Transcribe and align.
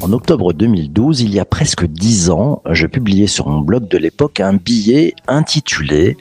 En 0.00 0.12
octobre 0.12 0.52
2012, 0.52 1.20
il 1.20 1.34
y 1.34 1.40
a 1.40 1.44
presque 1.44 1.84
dix 1.86 2.30
ans, 2.30 2.62
je 2.70 2.86
publiais 2.86 3.26
sur 3.26 3.48
mon 3.48 3.60
blog 3.60 3.88
de 3.88 3.98
l'époque 3.98 4.40
un 4.40 4.54
billet 4.54 5.14
intitulé 5.28 6.16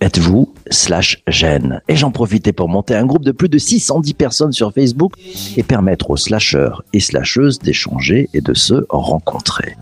Êtes-vous 0.00 0.54
slash 0.70 1.22
gêne? 1.26 1.80
Et 1.88 1.96
j'en 1.96 2.12
profitais 2.12 2.52
pour 2.52 2.68
monter 2.68 2.94
un 2.94 3.04
groupe 3.04 3.24
de 3.24 3.32
plus 3.32 3.48
de 3.48 3.58
610 3.58 4.14
personnes 4.14 4.52
sur 4.52 4.72
Facebook 4.72 5.14
et 5.56 5.62
permettre 5.64 6.10
aux 6.10 6.16
slasheurs 6.16 6.84
et 6.92 7.00
slasheuses 7.00 7.58
d'échanger 7.58 8.28
et 8.32 8.40
de 8.40 8.54
se 8.54 8.86
rencontrer. 8.90 9.76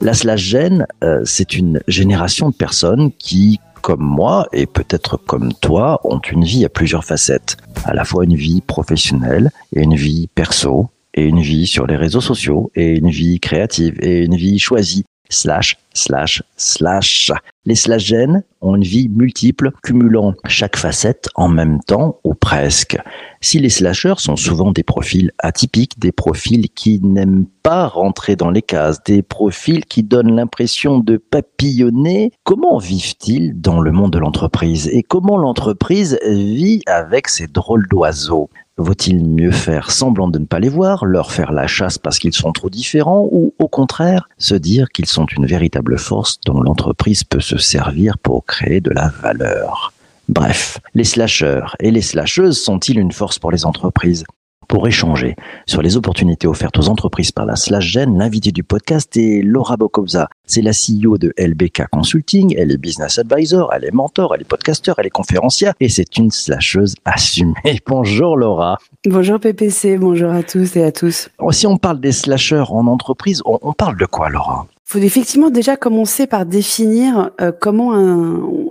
La 0.00 0.14
slash 0.14 0.40
gêne, 0.40 0.86
euh, 1.04 1.20
c'est 1.24 1.54
une 1.54 1.80
génération 1.86 2.48
de 2.48 2.54
personnes 2.54 3.10
qui, 3.18 3.60
comme 3.80 4.02
moi 4.02 4.48
et 4.52 4.66
peut-être 4.66 5.16
comme 5.16 5.52
toi, 5.52 6.00
ont 6.04 6.20
une 6.20 6.44
vie 6.44 6.64
à 6.64 6.68
plusieurs 6.68 7.04
facettes. 7.04 7.56
À 7.84 7.94
la 7.94 8.04
fois 8.04 8.24
une 8.24 8.36
vie 8.36 8.60
professionnelle 8.60 9.50
et 9.74 9.82
une 9.82 9.94
vie 9.94 10.28
perso, 10.34 10.88
et 11.14 11.24
une 11.24 11.40
vie 11.40 11.66
sur 11.66 11.86
les 11.86 11.96
réseaux 11.96 12.20
sociaux, 12.20 12.70
et 12.74 12.96
une 12.96 13.10
vie 13.10 13.40
créative, 13.40 13.96
et 14.00 14.24
une 14.24 14.36
vie 14.36 14.58
choisie, 14.58 15.04
slash, 15.28 15.76
slash, 15.94 16.42
slash. 16.56 17.32
Les 17.64 17.74
slashgènes 17.74 18.44
ont 18.60 18.76
une 18.76 18.84
vie 18.84 19.08
multiple, 19.08 19.72
cumulant 19.82 20.34
chaque 20.46 20.76
facette 20.76 21.28
en 21.34 21.48
même 21.48 21.80
temps 21.80 22.18
ou 22.24 22.34
presque. 22.34 22.98
Si 23.40 23.58
les 23.58 23.68
slashers 23.68 24.14
sont 24.18 24.36
souvent 24.36 24.72
des 24.72 24.82
profils 24.82 25.30
atypiques, 25.38 25.98
des 25.98 26.12
profils 26.12 26.70
qui 26.70 27.00
n'aiment 27.00 27.46
pas 27.62 27.86
rentrer 27.86 28.36
dans 28.36 28.50
les 28.50 28.62
cases, 28.62 29.02
des 29.04 29.22
profils 29.22 29.84
qui 29.84 30.02
donnent 30.02 30.34
l'impression 30.34 30.98
de 30.98 31.18
papillonner, 31.18 32.32
comment 32.44 32.78
vivent-ils 32.78 33.60
dans 33.60 33.80
le 33.80 33.92
monde 33.92 34.12
de 34.12 34.18
l'entreprise 34.18 34.88
et 34.88 35.02
comment 35.02 35.36
l'entreprise 35.36 36.18
vit 36.24 36.82
avec 36.86 37.28
ces 37.28 37.46
drôles 37.46 37.86
d'oiseaux? 37.88 38.48
Vaut-il 38.78 39.26
mieux 39.26 39.50
faire 39.50 39.90
semblant 39.90 40.28
de 40.28 40.38
ne 40.38 40.46
pas 40.46 40.60
les 40.60 40.68
voir, 40.68 41.04
leur 41.04 41.32
faire 41.32 41.50
la 41.50 41.66
chasse 41.66 41.98
parce 41.98 42.20
qu'ils 42.20 42.32
sont 42.32 42.52
trop 42.52 42.70
différents, 42.70 43.28
ou 43.32 43.52
au 43.58 43.66
contraire, 43.66 44.28
se 44.38 44.54
dire 44.54 44.88
qu'ils 44.90 45.06
sont 45.06 45.26
une 45.26 45.46
véritable 45.46 45.98
force 45.98 46.38
dont 46.46 46.60
l'entreprise 46.60 47.24
peut 47.24 47.40
se 47.40 47.58
servir 47.58 48.18
pour 48.18 48.46
créer 48.46 48.80
de 48.80 48.90
la 48.90 49.08
valeur? 49.08 49.92
Bref, 50.28 50.78
les 50.94 51.04
slasheurs 51.04 51.74
et 51.80 51.90
les 51.90 52.02
slasheuses 52.02 52.62
sont-ils 52.62 53.00
une 53.00 53.12
force 53.12 53.40
pour 53.40 53.50
les 53.50 53.66
entreprises? 53.66 54.24
Pour 54.68 54.86
échanger 54.86 55.34
sur 55.66 55.82
les 55.82 55.96
opportunités 55.96 56.46
offertes 56.46 56.78
aux 56.78 56.88
entreprises 56.88 57.32
par 57.32 57.46
la 57.46 57.56
Slash 57.56 57.86
Gen, 57.86 58.18
l'invité 58.18 58.52
du 58.52 58.62
podcast 58.62 59.16
est 59.16 59.42
Laura 59.42 59.76
Bokobza. 59.76 60.28
C'est 60.44 60.62
la 60.62 60.72
CEO 60.72 61.18
de 61.18 61.32
LBK 61.38 61.88
Consulting, 61.90 62.54
elle 62.56 62.70
est 62.70 62.76
business 62.76 63.18
advisor, 63.18 63.72
elle 63.74 63.84
est 63.84 63.90
mentor, 63.90 64.34
elle 64.34 64.42
est 64.42 64.48
podcasteur, 64.48 64.96
elle 64.98 65.06
est 65.06 65.10
conférencière 65.10 65.72
et 65.80 65.88
c'est 65.88 66.16
une 66.18 66.30
slasheuse 66.30 66.94
assumée. 67.04 67.54
Bonjour 67.86 68.36
Laura. 68.36 68.78
Bonjour 69.06 69.40
PPC, 69.40 69.96
bonjour 69.96 70.30
à 70.30 70.42
tous 70.42 70.76
et 70.76 70.84
à 70.84 70.92
tous. 70.92 71.30
Si 71.50 71.66
on 71.66 71.78
parle 71.78 72.00
des 72.00 72.12
slasheurs 72.12 72.72
en 72.72 72.86
entreprise, 72.86 73.42
on, 73.44 73.72
parle 73.72 73.96
de 73.96 74.06
quoi 74.06 74.28
Laura? 74.28 74.66
Faut 74.88 74.98
effectivement 74.98 75.50
déjà 75.50 75.76
commencer 75.76 76.26
par 76.26 76.46
définir 76.46 77.30
euh, 77.42 77.52
comment 77.52 77.94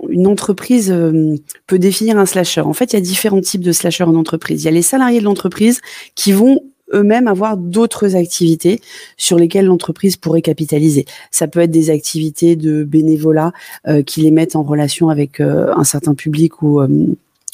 une 0.08 0.26
entreprise 0.26 0.90
euh, 0.90 1.36
peut 1.68 1.78
définir 1.78 2.18
un 2.18 2.26
slasher. 2.26 2.62
En 2.62 2.72
fait, 2.72 2.92
il 2.92 2.94
y 2.94 2.98
a 2.98 3.00
différents 3.00 3.40
types 3.40 3.62
de 3.62 3.70
slashers 3.70 4.02
en 4.02 4.16
entreprise. 4.16 4.62
Il 4.62 4.64
y 4.64 4.68
a 4.68 4.72
les 4.72 4.82
salariés 4.82 5.20
de 5.20 5.24
l'entreprise 5.24 5.80
qui 6.16 6.32
vont 6.32 6.64
eux-mêmes 6.92 7.28
avoir 7.28 7.56
d'autres 7.56 8.16
activités 8.16 8.80
sur 9.16 9.38
lesquelles 9.38 9.66
l'entreprise 9.66 10.16
pourrait 10.16 10.42
capitaliser. 10.42 11.04
Ça 11.30 11.46
peut 11.46 11.60
être 11.60 11.70
des 11.70 11.88
activités 11.88 12.56
de 12.56 12.82
bénévolat 12.82 13.52
euh, 13.86 14.02
qui 14.02 14.20
les 14.22 14.32
mettent 14.32 14.56
en 14.56 14.64
relation 14.64 15.10
avec 15.10 15.40
un 15.40 15.84
certain 15.84 16.14
public 16.14 16.62
ou 16.62 16.80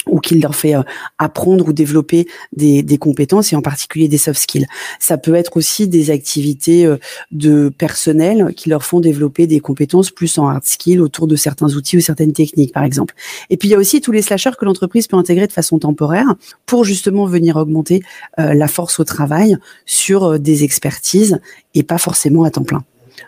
ou 0.07 0.21
qu'il 0.21 0.41
leur 0.41 0.55
fait 0.55 0.75
euh, 0.75 0.83
apprendre 1.19 1.69
ou 1.69 1.73
développer 1.73 2.27
des, 2.57 2.83
des, 2.83 2.99
compétences 2.99 3.53
et 3.53 3.57
en 3.57 3.63
particulier 3.63 4.09
des 4.09 4.19
soft 4.19 4.41
skills. 4.41 4.67
Ça 4.99 5.19
peut 5.19 5.35
être 5.35 5.57
aussi 5.57 5.89
des 5.89 6.11
activités 6.11 6.87
euh, 6.87 6.97
de 7.31 7.69
personnel 7.69 8.53
qui 8.57 8.69
leur 8.69 8.85
font 8.85 9.01
développer 9.01 9.47
des 9.47 9.61
compétences 9.61 10.11
plus 10.11 10.39
en 10.39 10.49
hard 10.49 10.65
skills 10.65 11.01
autour 11.01 11.27
de 11.27 11.37
certains 11.37 11.75
outils 11.75 11.97
ou 11.97 12.01
certaines 12.01 12.33
techniques, 12.33 12.73
par 12.73 12.85
exemple. 12.85 13.15
Et 13.51 13.57
puis 13.57 13.69
il 13.69 13.73
y 13.73 13.75
a 13.75 13.79
aussi 13.79 14.01
tous 14.01 14.13
les 14.13 14.23
slashers 14.23 14.53
que 14.59 14.65
l'entreprise 14.65 15.07
peut 15.07 15.17
intégrer 15.17 15.47
de 15.47 15.53
façon 15.53 15.79
temporaire 15.79 16.35
pour 16.67 16.85
justement 16.85 17.27
venir 17.27 17.57
augmenter 17.57 18.03
euh, 18.39 18.55
la 18.55 18.69
force 18.69 19.01
au 19.01 19.05
travail 19.05 19.57
sur 19.87 20.39
des 20.39 20.65
expertises 20.65 21.41
et 21.75 21.83
pas 21.83 21.99
forcément 21.99 22.45
à 22.45 22.51
temps 22.51 22.65
plein. 22.65 22.85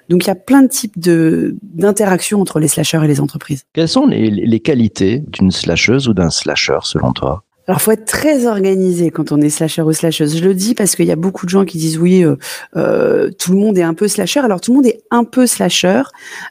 Donc 0.09 0.25
il 0.25 0.29
y 0.29 0.31
a 0.31 0.37
plein 0.37 0.63
de 0.63 0.69
types 0.69 0.99
de 0.99 1.57
d'interactions 1.63 2.41
entre 2.41 2.61
les 2.61 2.69
slashers 2.69 3.01
et 3.05 3.09
les 3.09 3.21
entreprises. 3.21 3.65
Quelles 3.73 3.89
sont 3.89 4.07
les, 4.07 4.61
qualités 4.61 5.23
d'une 5.29 5.51
slasheuse 5.51 6.09
ou 6.09 6.15
d'un 6.15 6.31
slasher 6.31 6.79
selon 6.83 7.13
toi? 7.13 7.45
Alors, 7.69 7.81
faut 7.81 7.91
être 7.91 8.05
très 8.05 8.47
organisé 8.47 9.11
quand 9.11 9.33
on 9.33 9.41
est 9.41 9.49
slasher 9.49 9.83
ou 9.83 9.93
slasheuse. 9.93 10.37
Je 10.39 10.45
le 10.45 10.55
dis 10.55 10.75
parce 10.75 10.95
qu'il 10.95 11.07
y 11.07 11.11
a 11.11 11.17
beaucoup 11.17 11.47
de 11.47 11.51
gens 11.51 11.65
qui 11.65 11.79
disent 11.79 11.99
oui, 11.99 12.25
euh, 12.25 12.37
euh, 12.77 13.31
tout 13.37 13.51
le 13.51 13.59
monde 13.59 13.77
est 13.77 13.83
un 13.83 13.95
peu 13.95 14.07
slasher. 14.07 14.39
Alors, 14.41 14.61
tout 14.61 14.71
le 14.71 14.77
monde 14.77 14.87
est 14.87 15.03
un 15.11 15.25
peu 15.25 15.47
slasher. 15.47 16.03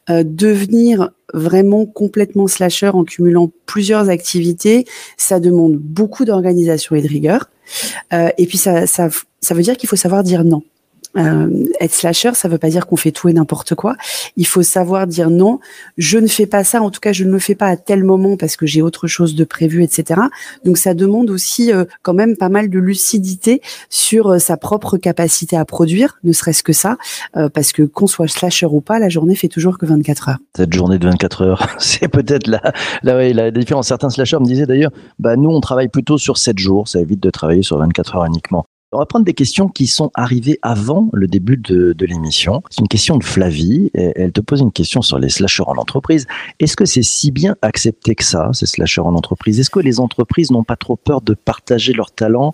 Euh, 0.09 0.23
devenir 0.25 1.11
vraiment 1.33 1.85
complètement 1.85 2.47
slasher 2.47 2.89
en 2.89 3.05
cumulant 3.05 3.49
plusieurs 3.65 4.09
activités, 4.09 4.85
ça 5.15 5.39
demande 5.39 5.75
beaucoup 5.75 6.25
d'organisation 6.25 6.95
et 6.95 7.01
de 7.01 7.07
rigueur. 7.07 7.49
et 8.11 8.45
puis, 8.45 8.57
ça, 8.57 8.85
ça, 8.85 9.09
ça 9.41 9.53
veut 9.53 9.63
dire 9.63 9.75
qu'il 9.75 9.89
faut 9.89 9.95
savoir 9.95 10.23
dire 10.23 10.43
non. 10.43 10.63
Euh, 11.17 11.65
être 11.79 11.93
slasher, 11.93 12.33
ça 12.33 12.47
veut 12.47 12.57
pas 12.57 12.69
dire 12.69 12.87
qu'on 12.87 12.95
fait 12.95 13.11
tout 13.11 13.29
et 13.29 13.33
n'importe 13.33 13.75
quoi. 13.75 13.95
Il 14.37 14.45
faut 14.45 14.63
savoir 14.63 15.07
dire 15.07 15.29
non, 15.29 15.59
je 15.97 16.17
ne 16.17 16.27
fais 16.27 16.45
pas 16.45 16.63
ça. 16.63 16.81
En 16.81 16.91
tout 16.91 16.99
cas, 16.99 17.13
je 17.13 17.23
ne 17.23 17.31
le 17.31 17.39
fais 17.39 17.55
pas 17.55 17.67
à 17.67 17.77
tel 17.77 18.03
moment 18.03 18.37
parce 18.37 18.55
que 18.55 18.65
j'ai 18.65 18.81
autre 18.81 19.07
chose 19.07 19.35
de 19.35 19.43
prévu, 19.43 19.83
etc. 19.83 20.21
Donc, 20.63 20.77
ça 20.77 20.93
demande 20.93 21.29
aussi 21.29 21.71
euh, 21.71 21.85
quand 22.01 22.13
même 22.13 22.35
pas 22.37 22.49
mal 22.49 22.69
de 22.69 22.79
lucidité 22.79 23.61
sur 23.89 24.33
euh, 24.33 24.39
sa 24.39 24.57
propre 24.57 24.97
capacité 24.97 25.57
à 25.57 25.65
produire, 25.65 26.19
ne 26.23 26.31
serait-ce 26.31 26.63
que 26.63 26.73
ça, 26.73 26.97
parce 27.53 27.71
que 27.71 27.83
qu'on 27.83 28.07
soit 28.07 28.27
slasher 28.27 28.65
ou 28.65 28.81
pas, 28.81 28.99
la 28.99 29.09
journée 29.09 29.35
fait 29.35 29.47
toujours 29.47 29.77
que 29.77 29.85
24 29.85 30.29
heures. 30.29 30.37
Cette 30.55 30.73
journée 30.73 30.99
de 30.99 31.07
24 31.07 31.41
heures, 31.43 31.67
c'est 31.79 32.07
peut-être 32.07 32.47
la, 32.47 32.61
la, 33.03 33.33
la 33.33 33.51
différence. 33.51 33.87
Certains 33.87 34.09
slashers 34.09 34.39
me 34.39 34.45
disaient 34.45 34.65
d'ailleurs, 34.65 34.91
bah 35.19 35.35
nous 35.35 35.49
on 35.49 35.61
travaille 35.61 35.89
plutôt 35.89 36.17
sur 36.17 36.37
7 36.37 36.57
jours, 36.57 36.87
ça 36.87 36.99
évite 36.99 37.21
de 37.21 37.29
travailler 37.29 37.63
sur 37.63 37.77
24 37.77 38.15
heures 38.15 38.25
uniquement. 38.25 38.65
On 38.95 38.99
va 38.99 39.05
prendre 39.05 39.25
des 39.25 39.33
questions 39.33 39.67
qui 39.67 39.87
sont 39.87 40.09
arrivées 40.13 40.57
avant 40.61 41.09
le 41.11 41.27
début 41.27 41.57
de, 41.57 41.93
l'émission. 41.99 42.63
C'est 42.69 42.79
une 42.79 42.87
question 42.87 43.17
de 43.17 43.25
Flavie. 43.25 43.91
Elle 43.93 44.31
te 44.31 44.39
pose 44.39 44.61
une 44.61 44.71
question 44.71 45.01
sur 45.01 45.19
les 45.19 45.27
slashers 45.27 45.67
en 45.67 45.75
entreprise. 45.75 46.27
Est-ce 46.61 46.77
que 46.77 46.85
c'est 46.85 47.01
si 47.01 47.31
bien 47.31 47.57
accepté 47.61 48.15
que 48.15 48.23
ça, 48.23 48.51
ces 48.53 48.65
slashers 48.65 49.01
en 49.01 49.13
entreprise? 49.13 49.59
Est-ce 49.59 49.69
que 49.69 49.81
les 49.81 49.99
entreprises 49.99 50.49
n'ont 50.49 50.63
pas 50.63 50.77
trop 50.77 50.95
peur 50.95 51.19
de 51.19 51.33
partager 51.33 51.91
leurs 51.91 52.11
talents 52.11 52.53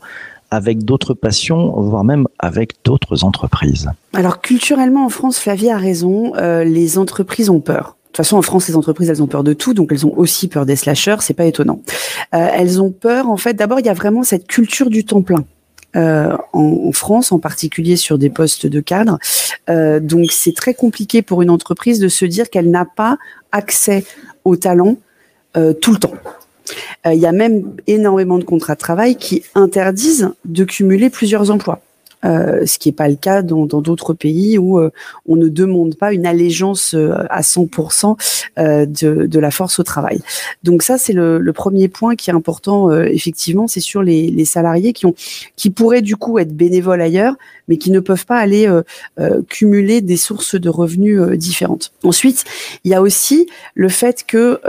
avec 0.50 0.84
d'autres 0.84 1.14
passions, 1.14 1.80
voire 1.80 2.04
même 2.04 2.28
avec 2.40 2.74
d'autres 2.84 3.24
entreprises? 3.24 3.92
Alors 4.14 4.42
culturellement 4.42 5.06
en 5.06 5.10
France, 5.10 5.38
Flavie 5.38 5.70
a 5.70 5.78
raison, 5.78 6.34
euh, 6.38 6.64
les 6.64 6.98
entreprises 6.98 7.52
ont 7.52 7.60
peur. 7.60 7.98
De 8.06 8.08
toute 8.08 8.18
façon, 8.18 8.38
en 8.38 8.42
France, 8.42 8.68
les 8.68 8.76
entreprises, 8.76 9.12
elles 9.12 9.22
ont 9.22 9.28
peur 9.28 9.44
de 9.44 9.54
tout, 9.54 9.76
donc 9.76 9.92
elles 9.92 10.08
ont 10.08 10.18
aussi 10.18 10.48
peur 10.48 10.66
des 10.66 10.76
slashers. 10.76 11.18
C'est 11.20 11.36
pas 11.36 11.46
étonnant. 11.46 11.84
Euh, 12.34 12.48
elles 12.52 12.82
ont 12.82 12.92
peur, 12.92 13.30
en 13.30 13.38
fait. 13.38 13.54
D'abord, 13.54 13.80
il 13.80 13.86
y 13.86 13.90
a 13.90 13.94
vraiment 13.94 14.24
cette 14.24 14.48
culture 14.48 14.90
du 14.90 15.06
temps 15.06 15.22
plein. 15.22 15.46
Euh, 15.98 16.38
en, 16.54 16.92
France, 16.94 17.34
en 17.34 17.40
particulier 17.40 17.98
sur 17.98 18.18
des 18.18 18.30
postes 18.30 18.66
de 18.66 18.80
cadre. 18.80 19.20
Euh, 19.70 20.00
donc 20.00 20.32
c'est 20.32 20.56
très 20.56 20.74
compliqué 20.74 21.22
pour 21.22 21.42
une 21.42 21.50
entreprise 21.50 22.00
de 22.00 22.08
se 22.08 22.24
dire 22.24 22.50
qu'elle 22.50 22.70
n'a 22.70 22.86
pas 22.86 23.18
accès 23.52 24.06
au 24.46 24.56
talent 24.56 24.96
euh, 25.58 25.74
tout 25.74 25.92
le 25.92 26.00
temps. 26.00 26.14
Il 27.06 27.20
y 27.20 27.26
a 27.26 27.34
même 27.34 27.74
énormément 27.88 28.38
de 28.38 28.46
contrats 28.46 28.76
de 28.76 28.80
travail 28.80 29.18
qui 29.18 29.44
interdisent 29.56 30.30
de 30.46 30.64
cumuler 30.64 31.10
plusieurs 31.10 31.52
emplois. 31.52 31.82
Euh, 32.24 32.66
ce 32.68 32.78
qui 32.78 32.90
n'est 32.90 32.94
pas 32.94 33.08
le 33.08 33.16
cas 33.16 33.42
dans 33.42 33.66
d'autres 33.66 34.14
pays 34.14 34.60
où 34.60 34.80
euh, 34.80 34.92
on 35.28 35.36
ne 35.36 35.48
demande 35.48 35.96
pas 35.96 36.14
une 36.14 36.28
allégeance 36.28 36.94
euh, 36.94 37.14
à 37.32 37.42
100% 37.42 38.16
de, 38.58 39.26
de, 39.26 39.40
la 39.40 39.50
force 39.50 39.80
au 39.80 39.84
travail. 39.84 40.22
Donc 40.62 40.84
ça, 40.84 41.00
c'est 41.00 41.14
le, 41.14 41.40
le, 41.40 41.54
premier 41.54 41.88
point 41.88 42.16
qui 42.16 42.30
est 42.30 42.34
important, 42.34 42.92
effectivement, 42.92 43.68
c'est 43.68 43.80
sur 43.80 44.04
les, 44.04 44.30
les, 44.30 44.46
salariés 44.46 44.94
qui, 44.94 45.06
ont, 45.06 45.16
qui 45.56 45.70
pourraient 45.72 46.02
du 46.02 46.16
coup 46.16 46.38
être 46.38 46.56
bénévoles 46.56 47.02
ailleurs, 47.02 47.36
mais 47.68 47.78
qui 47.78 47.90
ne 47.92 48.00
peuvent 48.00 48.26
pas 48.26 48.38
aller 48.38 48.70
cumuler 49.48 50.02
des 50.02 50.18
sources 50.18 50.56
de 50.56 50.70
revenus 50.70 51.22
différentes. 51.38 51.92
Ensuite, 52.04 52.44
il 52.84 52.92
y 52.92 52.94
a 52.94 53.02
aussi 53.02 53.48
le 53.74 53.90
fait 53.90 54.26
que 54.28 54.60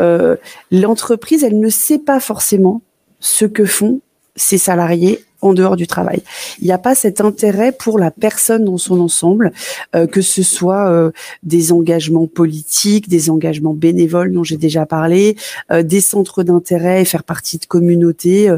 l'entreprise, 0.71 1.45
elle 1.45 1.59
ne 1.59 1.69
sait 1.69 1.99
pas 1.99 2.21
forcément 2.21 2.81
ce 3.21 3.45
que 3.45 3.65
font 3.65 4.01
ses 4.37 4.59
salariés 4.59 5.21
en 5.43 5.53
dehors 5.55 5.77
du 5.77 5.87
travail. 5.87 6.23
Il 6.61 6.65
n'y 6.65 6.73
a 6.73 6.79
pas 6.79 6.95
cet 6.95 7.21
intérêt 7.21 7.73
pour 7.73 7.99
la 7.99 8.11
personne 8.11 8.65
dans 8.65 8.79
son 8.79 9.01
ensemble, 9.01 9.53
euh, 9.95 10.07
que 10.07 10.23
ce 10.23 10.43
soit 10.43 10.89
euh, 10.91 11.11
des 11.43 11.73
engagements 11.73 12.29
politiques, 12.29 13.09
des 13.09 13.29
engagements 13.29 13.75
bénévoles 13.75 14.33
dont 14.33 14.45
j'ai 14.45 14.57
déjà 14.57 14.87
parlé, 14.87 15.37
euh, 15.71 15.83
des 15.83 16.01
centres 16.01 16.45
d'intérêt, 16.45 17.05
faire 17.05 17.25
partie 17.25 17.59
de 17.59 17.67
communautés. 17.67 18.49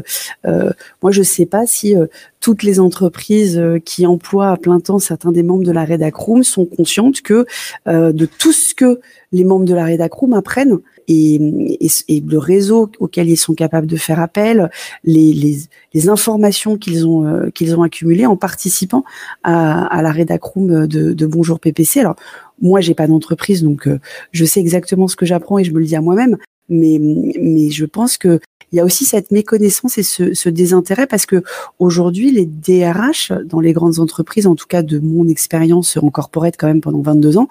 moi, 1.01 1.11
je 1.11 1.19
ne 1.19 1.23
sais 1.23 1.45
pas 1.45 1.65
si 1.65 1.95
toutes 2.39 2.61
les 2.61 2.79
entreprises 2.79 3.61
qui 3.83 4.05
emploient 4.05 4.51
à 4.51 4.57
plein 4.57 4.79
temps 4.79 4.99
certains 4.99 5.31
des 5.31 5.41
membres 5.41 5.63
de 5.63 5.71
la 5.71 5.85
Redacroom 5.85 6.43
sont 6.43 6.65
conscientes 6.65 7.21
que 7.21 7.45
de 7.87 8.25
tout 8.25 8.51
ce 8.51 8.75
que 8.75 8.99
les 9.31 9.43
membres 9.43 9.65
de 9.65 9.73
la 9.73 9.85
Redacroom 9.85 10.33
apprennent, 10.33 10.79
et, 11.07 11.39
et, 12.07 12.21
le 12.21 12.37
réseau 12.37 12.91
auquel 12.99 13.29
ils 13.29 13.37
sont 13.37 13.53
capables 13.53 13.87
de 13.87 13.97
faire 13.97 14.19
appel, 14.19 14.69
les, 15.03 15.33
les, 15.33 15.59
les 15.93 16.09
informations 16.09 16.77
qu'ils 16.77 17.07
ont 17.07 17.25
euh, 17.25 17.49
qu'ils 17.49 17.75
ont 17.77 17.83
accumulées 17.83 18.25
en 18.25 18.35
participant 18.35 19.03
à, 19.43 19.85
à 19.85 20.01
la 20.01 20.11
rédacroom 20.11 20.87
de, 20.87 21.13
de 21.13 21.25
Bonjour 21.25 21.59
PPC. 21.59 21.99
Alors 21.99 22.15
moi, 22.61 22.81
j'ai 22.81 22.93
pas 22.93 23.07
d'entreprise, 23.07 23.63
donc 23.63 23.87
euh, 23.87 23.99
je 24.31 24.45
sais 24.45 24.59
exactement 24.59 25.07
ce 25.07 25.15
que 25.15 25.25
j'apprends 25.25 25.59
et 25.59 25.63
je 25.63 25.71
me 25.71 25.79
le 25.79 25.85
dis 25.85 25.95
à 25.95 26.01
moi-même. 26.01 26.37
Mais, 26.67 26.97
mais 26.99 27.69
je 27.69 27.85
pense 27.85 28.17
que 28.17 28.39
il 28.71 28.77
y 28.77 28.81
a 28.81 28.83
aussi 28.83 29.05
cette 29.05 29.31
méconnaissance 29.31 29.97
et 29.97 30.03
ce, 30.03 30.33
ce 30.33 30.49
désintérêt 30.49 31.07
parce 31.07 31.25
que 31.25 31.43
aujourd'hui, 31.79 32.31
les 32.31 32.45
DRH 32.45 33.31
dans 33.45 33.59
les 33.59 33.73
grandes 33.73 33.99
entreprises, 33.99 34.47
en 34.47 34.55
tout 34.55 34.65
cas 34.67 34.81
de 34.81 34.99
mon 34.99 35.27
expérience 35.27 35.97
en 35.97 36.09
corporate 36.09 36.55
quand 36.57 36.67
même 36.67 36.81
pendant 36.81 37.01
22 37.01 37.37
ans, 37.37 37.47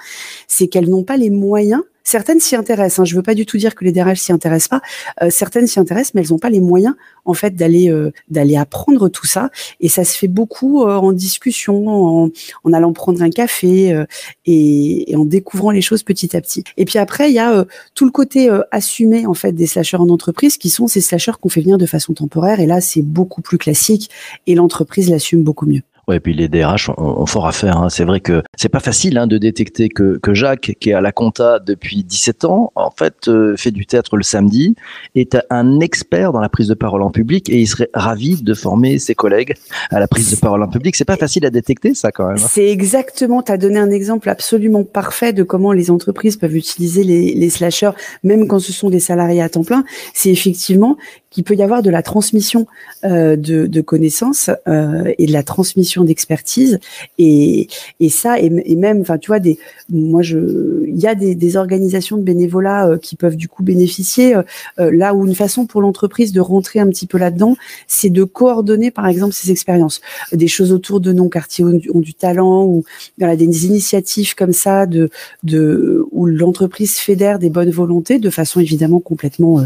c'est 0.49 0.67
qu'elles 0.67 0.91
n'ont 0.91 1.05
pas 1.05 1.17
les 1.17 1.31
moyens 1.31 1.83
Certaines 2.05 2.39
s'y 2.39 2.55
intéressent. 2.55 3.01
Hein. 3.01 3.05
Je 3.06 3.17
veux 3.17 3.23
pas 3.23 3.35
du 3.35 3.47
tout 3.47 3.56
dire 3.56 3.75
que 3.75 3.83
les 3.83 3.91
DRH 3.91 4.19
s'y 4.19 4.33
intéressent 4.33 4.69
pas. 4.69 4.83
Euh, 5.23 5.31
certaines 5.31 5.67
s'y 5.67 5.81
intéressent, 5.81 6.12
mais 6.15 6.21
elles 6.21 6.31
n'ont 6.31 6.39
pas 6.39 6.51
les 6.51 6.61
moyens 6.61 6.95
en 7.25 7.33
fait 7.33 7.56
d'aller 7.56 7.91
euh, 7.91 8.12
d'aller 8.29 8.56
apprendre 8.56 9.09
tout 9.09 9.27
ça. 9.27 9.51
Et 9.81 9.89
ça 9.89 10.05
se 10.05 10.17
fait 10.17 10.29
beaucoup 10.29 10.83
euh, 10.83 10.97
en 10.97 11.12
discussion, 11.12 11.89
en, 11.89 12.31
en, 12.65 12.73
allant 12.75 12.93
prendre 12.93 13.23
un 13.23 13.31
café 13.31 14.05
et, 14.45 15.11
et, 15.11 15.17
en 15.17 15.25
découvrant 15.25 15.71
les 15.71 15.81
choses 15.81 16.03
petit 16.03 16.37
à 16.37 16.43
petit. 16.43 16.62
Et 16.77 16.85
puis 16.85 16.99
après, 16.99 17.31
il 17.31 17.35
y 17.35 17.39
a 17.39 17.65
tout 17.95 18.05
le 18.05 18.11
côté 18.11 18.51
assumé 18.71 19.27
en 19.27 19.35
fait 19.35 19.53
des 19.53 19.67
slasheurs 19.67 20.03
en 20.03 20.09
entreprise, 20.11 20.59
qui 20.59 20.69
sont 20.69 20.87
ces 20.87 21.01
slasheurs 21.01 21.41
qu'on 21.41 21.49
fait 21.49 21.62
venir 21.62 21.79
de 21.79 21.87
façon 21.87 22.12
temporaire. 22.12 22.61
Et 22.61 22.67
là, 22.67 22.81
c'est 22.81 23.03
beaucoup 23.03 23.41
plus 23.41 23.59
classique 23.59 24.11
et 24.47 24.55
l'entreprise 24.55 25.11
l'assume 25.11 25.43
beaucoup 25.43 25.67
mieux. 25.67 25.83
Ouais, 26.09 26.17
et 26.17 26.21
puis 26.21 26.35
les 26.35 26.49
DRH 26.49 26.91
ont, 26.97 27.27
fort 27.27 27.47
à 27.47 27.53
faire. 27.53 27.79
Hein. 27.79 27.89
C'est 27.89 28.05
vrai 28.05 28.21
que 28.21 28.43
c'est 28.56 28.69
pas 28.69 28.81
facile 28.81 29.17
hein, 29.19 29.27
de 29.27 29.39
détecter 29.39 29.89
que, 29.89 30.19
que 30.19 30.35
Jacques, 30.35 30.77
qui 30.79 30.91
est 30.91 30.95
à 30.95 31.01
la 31.01 31.12
compta 31.12 31.59
depuis 31.59 32.05
17 32.05 32.45
ans, 32.45 32.73
en 32.75 32.91
fait, 32.91 33.29
euh, 33.29 33.56
fait 33.56 33.71
du 33.71 33.87
théâtre 33.87 34.17
le 34.17 34.23
samedi, 34.23 34.75
est 35.15 35.37
un 35.51 35.81
expert 35.81 36.33
dans 36.33 36.41
la 36.41 36.49
prise 36.49 36.69
de 36.69 36.75
parole 36.75 37.03
en 37.03 37.11
public 37.11 37.49
et 37.49 37.61
il 37.61 37.67
serait 37.67 37.89
ravi 37.95 38.43
de 38.43 38.55
former 38.55 38.99
ses 38.99 39.15
collègues 39.15 39.55
à 39.91 40.01
la 40.01 40.09
prise 40.09 40.31
de 40.31 40.37
parole 40.37 40.62
en 40.62 40.69
public. 40.69 40.97
C'est 40.97 41.05
pas 41.05 41.17
facile 41.17 41.47
à 41.47 41.51
détecter, 41.51 41.95
ça, 41.95 42.12
quand 42.12 42.29
même. 42.29 42.37
Hein. 42.37 42.49
C'est 42.49 42.69
exactement, 42.69 43.43
tu 43.43 43.53
as 43.53 43.59
donné 43.59 43.79
un 43.79 43.91
exemple 43.91 44.29
absolument 44.29 44.85
parfait 44.85 45.33
de 45.33 45.43
comment 45.43 45.73
les 45.73 45.91
entreprises 45.91 46.37
peuvent 46.37 46.56
utiliser 46.56 47.05
les, 47.05 47.35
les 47.35 47.51
slashers, 47.51 47.93
même 48.23 48.47
quand 48.47 48.59
ce 48.59 48.73
sont 48.73 48.91
des 48.91 49.01
salariés 49.01 49.43
à 49.43 49.49
temps 49.49 49.65
plein. 49.65 49.85
C'est 50.12 50.31
effectivement 50.31 50.97
qu'il 51.34 51.42
peut 51.42 51.56
y 51.56 51.62
avoir 51.62 51.82
de 51.82 51.90
la 51.90 52.02
transmission 52.02 52.66
euh, 53.04 53.34
de, 53.34 53.66
de, 53.66 53.81
connaissances 53.81 54.50
euh, 54.69 55.12
et 55.19 55.26
de 55.26 55.32
la 55.32 55.42
transmission 55.42 56.04
d'expertise. 56.04 56.78
Et, 57.19 57.66
et 57.98 58.08
ça 58.08 58.40
et, 58.40 58.50
et, 58.64 58.76
même 58.76 59.00
enfin 59.00 59.19
tu 59.19 59.26
vois 59.26 59.40
des 59.40 59.58
moi 59.90 60.22
je 60.22 60.84
il 60.86 60.96
y 60.96 61.08
a 61.08 61.16
des, 61.16 61.34
des 61.34 61.56
organisations 61.56 62.16
de 62.16 62.22
bénévolat 62.22 62.86
euh, 62.86 62.98
qui 62.98 63.16
peuvent 63.16 63.36
du 63.36 63.48
coup 63.48 63.64
bénéficier 63.64 64.36
euh, 64.36 64.42
là 64.78 65.12
où 65.12 65.26
une 65.26 65.34
façon 65.34 65.66
pour 65.66 65.82
l'entreprise 65.82 66.32
de 66.32 66.40
rentrer 66.40 66.78
un 66.78 66.88
petit 66.88 67.06
peu 67.06 67.19
là-dedans 67.19 67.56
c'est 67.88 68.10
de 68.10 68.22
coordonner 68.22 68.92
par 68.92 69.08
exemple 69.08 69.34
ces 69.34 69.50
expériences. 69.50 70.00
Des 70.32 70.48
choses 70.48 70.72
autour 70.72 71.00
de 71.00 71.12
non 71.12 71.28
quartiers 71.28 71.64
ont, 71.64 72.00
du 72.00 72.14
talent 72.14 72.64
ou 72.64 72.84
voilà, 73.19 73.34
des 73.34 73.66
initiatives 73.66 74.36
comme 74.36 74.52
ça 74.52 74.86
de 74.86 75.10
de 75.42 76.06
où 76.12 76.26
l'entreprise 76.26 76.96
fédère 76.96 77.40
des 77.40 77.50
bonnes 77.50 77.70
volontés 77.70 78.20
de 78.20 78.31
façon 78.31 78.60
évidemment 78.60 79.00
complètement 79.00 79.58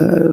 euh, 0.00 0.30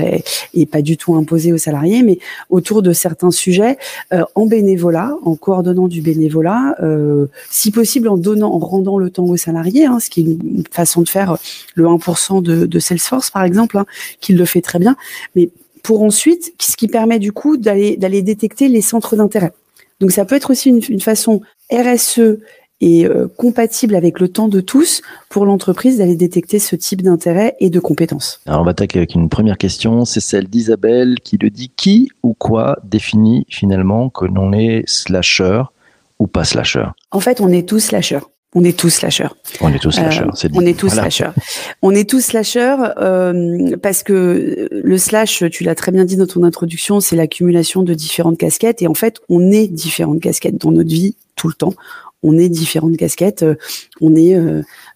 euh, 0.00 0.18
et, 0.54 0.66
pas 0.66 0.82
du 0.82 0.96
tout 0.96 1.14
imposé 1.14 1.52
aux 1.52 1.58
salariés, 1.58 2.02
mais 2.02 2.18
autour 2.50 2.82
de 2.82 2.92
certains 2.92 3.30
sujets 3.30 3.78
euh, 4.12 4.24
en 4.34 4.46
bénévolat, 4.46 5.14
en 5.24 5.36
coordonnant 5.36 5.88
du 5.88 6.00
bénévolat, 6.00 6.76
euh, 6.82 7.26
si 7.50 7.70
possible 7.70 8.08
en 8.08 8.16
donnant, 8.16 8.52
en 8.52 8.58
rendant 8.58 8.98
le 8.98 9.10
temps 9.10 9.24
aux 9.24 9.36
salariés, 9.36 9.86
hein, 9.86 10.00
ce 10.00 10.10
qui 10.10 10.20
est 10.20 10.24
une 10.24 10.64
façon 10.70 11.02
de 11.02 11.08
faire 11.08 11.36
le 11.74 11.84
1% 11.84 12.42
de, 12.42 12.78
Salesforce 12.78 13.30
par 13.30 13.44
exemple, 13.44 13.78
hein, 13.78 13.86
qui 14.20 14.34
le 14.34 14.44
fait 14.44 14.60
très 14.60 14.78
bien, 14.78 14.96
mais 15.34 15.50
pour 15.82 16.02
ensuite, 16.02 16.54
ce 16.58 16.76
qui 16.76 16.88
permet 16.88 17.18
du 17.18 17.32
coup 17.32 17.56
d'aller 17.56 18.22
détecter 18.22 18.68
les 18.68 18.80
centres 18.80 19.16
d'intérêt. 19.16 19.52
Donc 20.00 20.12
ça 20.12 20.24
peut 20.24 20.34
être 20.34 20.50
aussi 20.50 20.70
une 20.70 21.00
façon 21.00 21.42
RSE 21.70 22.38
et 22.80 23.06
euh, 23.06 23.28
compatible 23.28 23.94
avec 23.94 24.20
le 24.20 24.28
temps 24.28 24.48
de 24.48 24.60
tous 24.60 25.02
pour 25.28 25.46
l'entreprise 25.46 25.98
d'aller 25.98 26.16
détecter 26.16 26.58
ce 26.58 26.76
type 26.76 27.02
d'intérêt 27.02 27.56
et 27.60 27.70
de 27.70 27.80
compétences. 27.80 28.40
Alors 28.46 28.60
on 28.60 28.64
va 28.64 28.72
attaquer 28.72 28.98
avec 28.98 29.14
une 29.14 29.28
première 29.28 29.58
question, 29.58 30.04
c'est 30.04 30.20
celle 30.20 30.48
d'Isabelle 30.48 31.16
qui 31.22 31.38
le 31.38 31.50
dit 31.50 31.70
qui 31.74 32.10
ou 32.22 32.34
quoi 32.34 32.78
définit 32.84 33.46
finalement 33.48 34.10
que 34.10 34.24
l'on 34.24 34.52
est 34.52 34.82
slasher 34.86 35.62
ou 36.18 36.26
pas 36.26 36.44
slasher? 36.44 36.86
En 37.10 37.20
fait, 37.20 37.40
on 37.40 37.48
est 37.48 37.68
tous 37.68 37.80
slasher. 37.80 38.20
On 38.56 38.62
est 38.62 38.78
tous 38.78 38.90
slasher. 38.90 39.26
On 39.60 39.72
est 39.72 39.80
tous 39.80 39.90
slasher. 39.90 40.22
Euh, 40.22 40.48
on 40.54 40.60
est 40.64 40.78
tous 40.78 40.88
slasher. 40.88 41.30
On 41.82 41.90
est 41.90 42.08
tous 42.08 42.20
slasher 42.20 42.76
euh, 42.98 43.76
parce 43.82 44.04
que 44.04 44.68
le 44.70 44.98
slash, 44.98 45.42
tu 45.50 45.64
l'as 45.64 45.74
très 45.74 45.90
bien 45.90 46.04
dit 46.04 46.16
dans 46.16 46.26
ton 46.26 46.44
introduction, 46.44 47.00
c'est 47.00 47.16
l'accumulation 47.16 47.82
de 47.82 47.94
différentes 47.94 48.38
casquettes 48.38 48.80
et 48.80 48.86
en 48.86 48.94
fait, 48.94 49.18
on 49.28 49.50
est 49.50 49.66
différentes 49.66 50.20
casquettes 50.20 50.58
dans 50.58 50.70
notre 50.70 50.90
vie 50.90 51.16
tout 51.34 51.48
le 51.48 51.54
temps 51.54 51.74
on 52.24 52.38
est 52.38 52.48
différentes 52.48 52.96
casquettes. 52.96 53.44
Euh, 53.44 53.54
on 54.00 54.16
est 54.16 54.36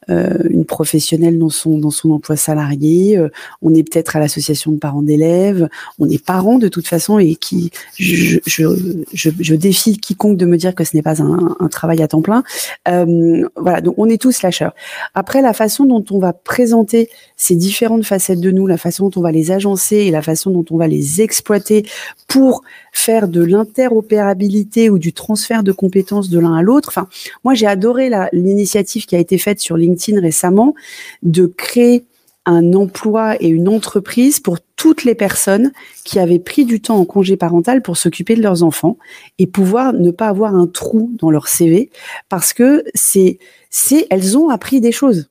une 0.08 0.64
professionnelle 0.64 1.38
dans 1.38 1.50
son 1.50 1.78
dans 1.78 1.90
son 1.90 2.10
emploi 2.10 2.36
salarié. 2.36 3.20
on 3.62 3.74
est 3.74 3.82
peut-être 3.82 4.16
à 4.16 4.20
l'association 4.20 4.72
de 4.72 4.78
parents 4.78 5.02
d'élèves. 5.02 5.68
On 5.98 6.08
est 6.08 6.22
parents 6.22 6.58
de 6.58 6.68
toute 6.68 6.88
façon 6.88 7.18
et 7.18 7.34
qui 7.34 7.70
je, 7.98 8.38
je, 8.46 8.64
je, 9.12 9.30
je 9.38 9.54
défie 9.54 9.98
quiconque 9.98 10.36
de 10.36 10.46
me 10.46 10.56
dire 10.56 10.74
que 10.74 10.84
ce 10.84 10.96
n'est 10.96 11.02
pas 11.02 11.22
un, 11.22 11.56
un, 11.60 11.68
travail 11.68 12.02
à 12.02 12.08
temps 12.08 12.22
plein. 12.22 12.42
voilà, 12.86 13.80
donc 13.80 13.94
on 13.98 14.08
est 14.08 14.20
tous 14.20 14.42
lâcheurs. 14.42 14.74
Après, 15.14 15.42
la 15.42 15.52
façon 15.52 15.84
dont 15.84 16.04
on 16.10 16.18
va 16.18 16.32
présenter 16.32 17.08
ces 17.36 17.56
différentes 17.56 18.04
facettes 18.04 18.40
de 18.40 18.50
nous, 18.50 18.66
la 18.66 18.78
façon 18.78 19.08
dont 19.08 19.20
on 19.20 19.22
va 19.22 19.32
les 19.32 19.50
agencer 19.50 19.96
et 19.96 20.10
la 20.10 20.22
façon 20.22 20.50
dont 20.50 20.64
on 20.70 20.76
va 20.76 20.88
les 20.88 21.20
exploiter 21.20 21.86
pour 22.26 22.62
faire 22.92 23.28
de 23.28 23.42
l'interopérabilité 23.42 24.90
ou 24.90 24.98
du 24.98 25.12
transfert 25.12 25.62
de 25.62 25.72
compétences 25.72 26.30
de 26.30 26.38
l'un 26.38 26.54
à 26.54 26.62
l'autre. 26.62 26.88
Enfin, 26.90 27.08
moi, 27.44 27.54
j'ai 27.54 27.66
adoré 27.66 28.10
l'initiative 28.32 29.06
qui 29.06 29.16
a 29.16 29.18
été 29.18 29.38
faite 29.38 29.60
sur 29.60 29.76
LinkedIn 29.76 29.97
récemment 30.18 30.74
de 31.22 31.46
créer 31.46 32.04
un 32.46 32.72
emploi 32.72 33.36
et 33.42 33.48
une 33.48 33.68
entreprise 33.68 34.40
pour 34.40 34.58
toutes 34.76 35.04
les 35.04 35.14
personnes 35.14 35.72
qui 36.04 36.18
avaient 36.18 36.38
pris 36.38 36.64
du 36.64 36.80
temps 36.80 36.96
en 36.96 37.04
congé 37.04 37.36
parental 37.36 37.82
pour 37.82 37.98
s'occuper 37.98 38.36
de 38.36 38.42
leurs 38.42 38.62
enfants 38.62 38.96
et 39.38 39.46
pouvoir 39.46 39.92
ne 39.92 40.10
pas 40.10 40.28
avoir 40.28 40.54
un 40.54 40.66
trou 40.66 41.10
dans 41.18 41.30
leur 41.30 41.48
CV 41.48 41.90
parce 42.30 42.54
que 42.54 42.84
c'est 42.94 43.38
c'est 43.68 44.06
elles 44.08 44.38
ont 44.38 44.48
appris 44.48 44.80
des 44.80 44.92
choses 44.92 45.28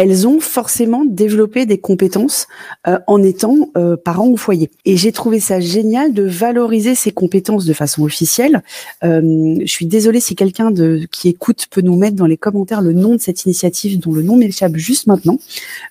elles 0.00 0.26
ont 0.26 0.40
forcément 0.40 1.04
développé 1.04 1.66
des 1.66 1.76
compétences 1.76 2.46
euh, 2.88 2.98
en 3.06 3.22
étant 3.22 3.68
euh, 3.76 3.98
parents 3.98 4.28
au 4.28 4.38
foyer. 4.38 4.70
Et 4.86 4.96
j'ai 4.96 5.12
trouvé 5.12 5.40
ça 5.40 5.60
génial 5.60 6.14
de 6.14 6.22
valoriser 6.22 6.94
ces 6.94 7.12
compétences 7.12 7.66
de 7.66 7.74
façon 7.74 8.02
officielle. 8.04 8.62
Euh, 9.04 9.56
je 9.60 9.70
suis 9.70 9.84
désolée 9.84 10.20
si 10.20 10.34
quelqu'un 10.34 10.72
qui 11.10 11.28
écoute 11.28 11.66
peut 11.70 11.82
nous 11.82 11.96
mettre 11.96 12.16
dans 12.16 12.24
les 12.24 12.38
commentaires 12.38 12.80
le 12.80 12.94
nom 12.94 13.14
de 13.14 13.20
cette 13.20 13.44
initiative 13.44 13.98
dont 13.98 14.14
le 14.14 14.22
nom 14.22 14.36
m'échappe 14.36 14.74
juste 14.76 15.06
maintenant. 15.06 15.38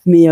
Mais 0.08 0.26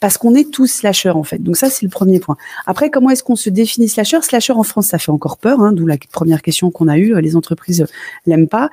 parce 0.00 0.18
qu'on 0.18 0.34
est 0.34 0.50
tous 0.50 0.66
slasher 0.66 1.10
en 1.10 1.24
fait. 1.24 1.42
Donc 1.42 1.56
ça 1.56 1.70
c'est 1.70 1.84
le 1.86 1.90
premier 1.90 2.20
point. 2.20 2.36
Après 2.66 2.90
comment 2.90 3.08
est-ce 3.08 3.24
qu'on 3.24 3.36
se 3.36 3.48
définit 3.48 3.88
slasher? 3.88 4.20
Slasher 4.20 4.52
en 4.52 4.62
France 4.62 4.88
ça 4.88 4.98
fait 4.98 5.12
encore 5.12 5.38
peur, 5.38 5.60
hein, 5.60 5.72
d'où 5.72 5.86
la 5.86 5.96
première 6.12 6.42
question 6.42 6.70
qu'on 6.70 6.88
a 6.88 6.98
eue. 6.98 7.18
Les 7.22 7.34
entreprises 7.34 7.86
l'aiment 8.26 8.48
pas. 8.48 8.68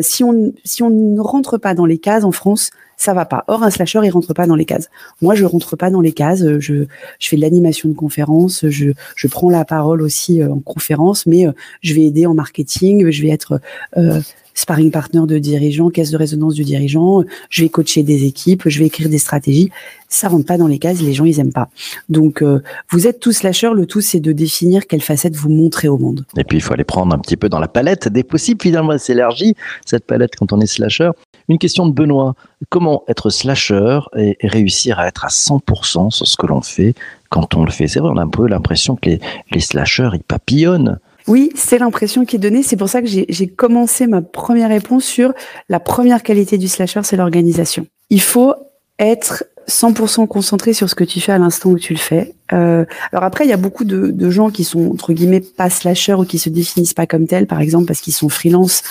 si 0.00 0.24
on 0.24 0.52
si 0.64 0.82
on 0.82 0.90
ne 0.90 1.20
rentre 1.20 1.56
pas 1.56 1.74
dans 1.74 1.86
les 1.86 1.98
cases 1.98 2.24
en 2.24 2.32
France 2.32 2.70
ça 2.96 3.14
va 3.14 3.26
pas. 3.26 3.44
Or, 3.46 3.62
un 3.62 3.70
slasher, 3.70 4.00
il 4.04 4.10
rentre 4.10 4.32
pas 4.34 4.46
dans 4.46 4.54
les 4.54 4.64
cases. 4.64 4.88
Moi, 5.20 5.34
je 5.34 5.44
rentre 5.44 5.76
pas 5.76 5.90
dans 5.90 6.00
les 6.00 6.12
cases. 6.12 6.44
Je, 6.58 6.84
je 7.18 7.28
fais 7.28 7.36
de 7.36 7.42
l'animation 7.42 7.88
de 7.88 7.94
conférence. 7.94 8.64
Je, 8.68 8.90
je 9.14 9.28
prends 9.28 9.50
la 9.50 9.64
parole 9.64 10.02
aussi 10.02 10.42
euh, 10.42 10.50
en 10.50 10.60
conférence, 10.60 11.26
mais 11.26 11.46
euh, 11.46 11.52
je 11.82 11.94
vais 11.94 12.02
aider 12.02 12.26
en 12.26 12.34
marketing. 12.34 13.10
Je 13.10 13.22
vais 13.22 13.28
être 13.28 13.60
euh, 13.96 14.20
sparring 14.56 14.90
partner 14.90 15.22
de 15.28 15.38
dirigeants, 15.38 15.90
caisse 15.90 16.10
de 16.10 16.16
résonance 16.16 16.54
du 16.54 16.64
dirigeant. 16.64 17.22
Je 17.50 17.62
vais 17.62 17.68
coacher 17.68 18.02
des 18.02 18.24
équipes. 18.24 18.62
Je 18.66 18.80
vais 18.80 18.86
écrire 18.86 19.08
des 19.08 19.18
stratégies. 19.18 19.70
Ça 20.08 20.28
rentre 20.28 20.46
pas 20.46 20.58
dans 20.58 20.66
les 20.66 20.78
cases. 20.78 21.00
Les 21.00 21.12
gens, 21.12 21.24
ils 21.24 21.38
aiment 21.38 21.52
pas. 21.52 21.68
Donc, 22.08 22.42
vous 22.90 23.06
êtes 23.06 23.20
tous 23.20 23.32
slasher. 23.32 23.70
Le 23.74 23.86
tout, 23.86 24.00
c'est 24.00 24.20
de 24.20 24.32
définir 24.32 24.86
quelle 24.86 25.02
facette 25.02 25.36
vous 25.36 25.50
montrez 25.50 25.88
au 25.88 25.98
monde. 25.98 26.24
Et 26.36 26.44
puis, 26.44 26.58
il 26.58 26.60
faut 26.60 26.72
aller 26.72 26.84
prendre 26.84 27.14
un 27.14 27.18
petit 27.18 27.36
peu 27.36 27.48
dans 27.48 27.60
la 27.60 27.68
palette 27.68 28.08
des 28.08 28.22
possibles. 28.22 28.60
Finalement, 28.62 28.92
elle 28.92 29.00
s'élargit 29.00 29.54
cette 29.84 30.06
palette 30.06 30.36
quand 30.36 30.52
on 30.52 30.60
est 30.60 30.66
slasher. 30.66 31.10
Une 31.48 31.58
question 31.58 31.86
de 31.86 31.92
Benoît. 31.92 32.34
Comment 32.70 33.04
être 33.08 33.30
slasher 33.30 34.00
et, 34.16 34.36
réussir 34.42 34.98
à 34.98 35.06
être 35.06 35.24
à 35.24 35.28
100% 35.28 36.10
sur 36.10 36.26
ce 36.26 36.36
que 36.36 36.46
l'on 36.46 36.62
fait 36.62 36.94
quand 37.28 37.54
on 37.54 37.64
le 37.64 37.70
fait? 37.70 37.86
C'est 37.86 38.00
vrai, 38.00 38.10
on 38.12 38.16
a 38.16 38.22
un 38.22 38.28
peu 38.28 38.48
l'impression 38.48 38.96
que 38.96 39.10
les, 39.10 39.20
les 39.52 39.60
slashers, 39.60 40.10
ils 40.14 40.22
papillonnent. 40.22 40.98
Oui, 41.26 41.50
c'est 41.54 41.78
l'impression 41.78 42.24
qui 42.24 42.36
est 42.36 42.38
donnée. 42.38 42.62
C'est 42.62 42.76
pour 42.76 42.88
ça 42.88 43.02
que 43.02 43.08
j'ai 43.08 43.48
commencé 43.48 44.06
ma 44.06 44.22
première 44.22 44.68
réponse 44.68 45.04
sur 45.04 45.32
la 45.68 45.80
première 45.80 46.22
qualité 46.22 46.58
du 46.58 46.68
slasher, 46.68 47.00
c'est 47.02 47.16
l'organisation. 47.16 47.86
Il 48.10 48.20
faut 48.20 48.54
être 48.98 49.44
100% 49.68 50.26
concentré 50.28 50.72
sur 50.72 50.88
ce 50.88 50.94
que 50.94 51.04
tu 51.04 51.20
fais 51.20 51.32
à 51.32 51.38
l'instant 51.38 51.70
où 51.70 51.78
tu 51.78 51.92
le 51.92 51.98
fais 51.98 52.34
Euh, 52.52 52.84
alors 53.12 53.24
après, 53.24 53.44
il 53.44 53.50
y 53.50 53.52
a 53.52 53.56
beaucoup 53.56 53.84
de, 53.84 54.08
de, 54.08 54.30
gens 54.30 54.50
qui 54.50 54.64
sont 54.64 54.90
entre 54.90 55.12
guillemets 55.12 55.40
pas 55.40 55.70
slasheurs 55.70 56.20
ou 56.20 56.24
qui 56.24 56.38
se 56.38 56.48
définissent 56.48 56.94
pas 56.94 57.06
comme 57.06 57.26
tels, 57.26 57.46
par 57.46 57.60
exemple 57.60 57.86
parce 57.86 58.00
qu'ils 58.00 58.12
sont 58.12 58.28
freelance 58.28 58.82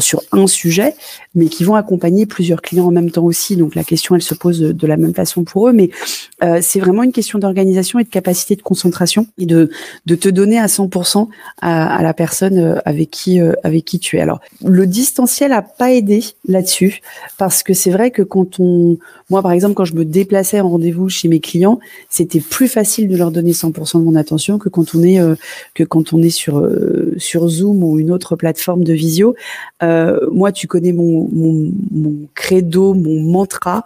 sur 0.00 0.22
un 0.32 0.46
sujet, 0.46 0.94
mais 1.34 1.46
qui 1.46 1.64
vont 1.64 1.74
accompagner 1.74 2.26
plusieurs 2.26 2.62
clients 2.62 2.86
en 2.86 2.90
même 2.90 3.10
temps 3.10 3.24
aussi. 3.24 3.56
Donc 3.56 3.74
la 3.74 3.84
question, 3.84 4.14
elle 4.14 4.22
se 4.22 4.34
pose 4.34 4.60
de, 4.60 4.86
la 4.86 4.96
même 4.96 5.14
façon 5.14 5.44
pour 5.44 5.68
eux, 5.68 5.72
mais 5.72 5.90
euh, 6.42 6.58
c'est 6.62 6.80
vraiment 6.80 7.02
une 7.02 7.12
question 7.12 7.38
d'organisation 7.38 7.98
et 7.98 8.04
de 8.04 8.08
capacité 8.08 8.56
de 8.56 8.62
concentration 8.62 9.26
et 9.38 9.46
de 9.46 9.70
de 10.06 10.14
te 10.14 10.28
donner 10.28 10.58
à 10.58 10.66
100% 10.66 11.28
à, 11.60 11.96
à, 11.96 12.02
la 12.02 12.14
personne 12.14 12.58
euh, 12.58 12.78
avec 12.84 13.10
qui 13.10 13.40
euh, 13.40 13.52
avec 13.62 13.84
qui 13.84 13.98
tu 13.98 14.16
es. 14.16 14.20
Alors 14.20 14.40
le 14.64 14.86
distanciel 14.86 15.52
a 15.52 15.62
pas 15.62 15.92
aidé 15.92 16.24
là-dessus 16.46 17.00
parce 17.38 17.62
que 17.62 17.74
c'est 17.74 17.90
vrai 17.90 18.10
que 18.10 18.22
quand 18.22 18.60
on, 18.60 18.98
moi 19.30 19.42
par 19.42 19.52
exemple, 19.52 19.74
quand 19.74 19.84
je 19.84 19.94
me 19.94 20.04
déplaçais 20.04 20.60
en 20.60 20.68
rendez-vous 20.68 21.08
chez 21.08 21.28
mes 21.28 21.40
clients, 21.40 21.78
c'était 22.08 22.40
plus 22.40 22.68
facile 22.68 23.03
de 23.06 23.16
leur 23.16 23.30
donner 23.30 23.52
100% 23.52 23.98
de 24.00 24.04
mon 24.04 24.14
attention 24.14 24.58
que 24.58 24.68
quand 24.68 24.94
on 24.94 25.02
est 25.02 25.20
euh, 25.20 25.34
euh, 25.80 27.14
sur 27.18 27.48
Zoom 27.48 27.84
ou 27.84 27.98
une 27.98 28.10
autre 28.10 28.36
plateforme 28.36 28.84
de 28.84 28.92
visio. 28.92 29.34
Euh, 29.82 30.18
moi, 30.32 30.52
tu 30.52 30.66
connais 30.66 30.92
mon 30.92 31.28
credo, 32.34 32.94
mon 32.94 33.20
mantra 33.20 33.84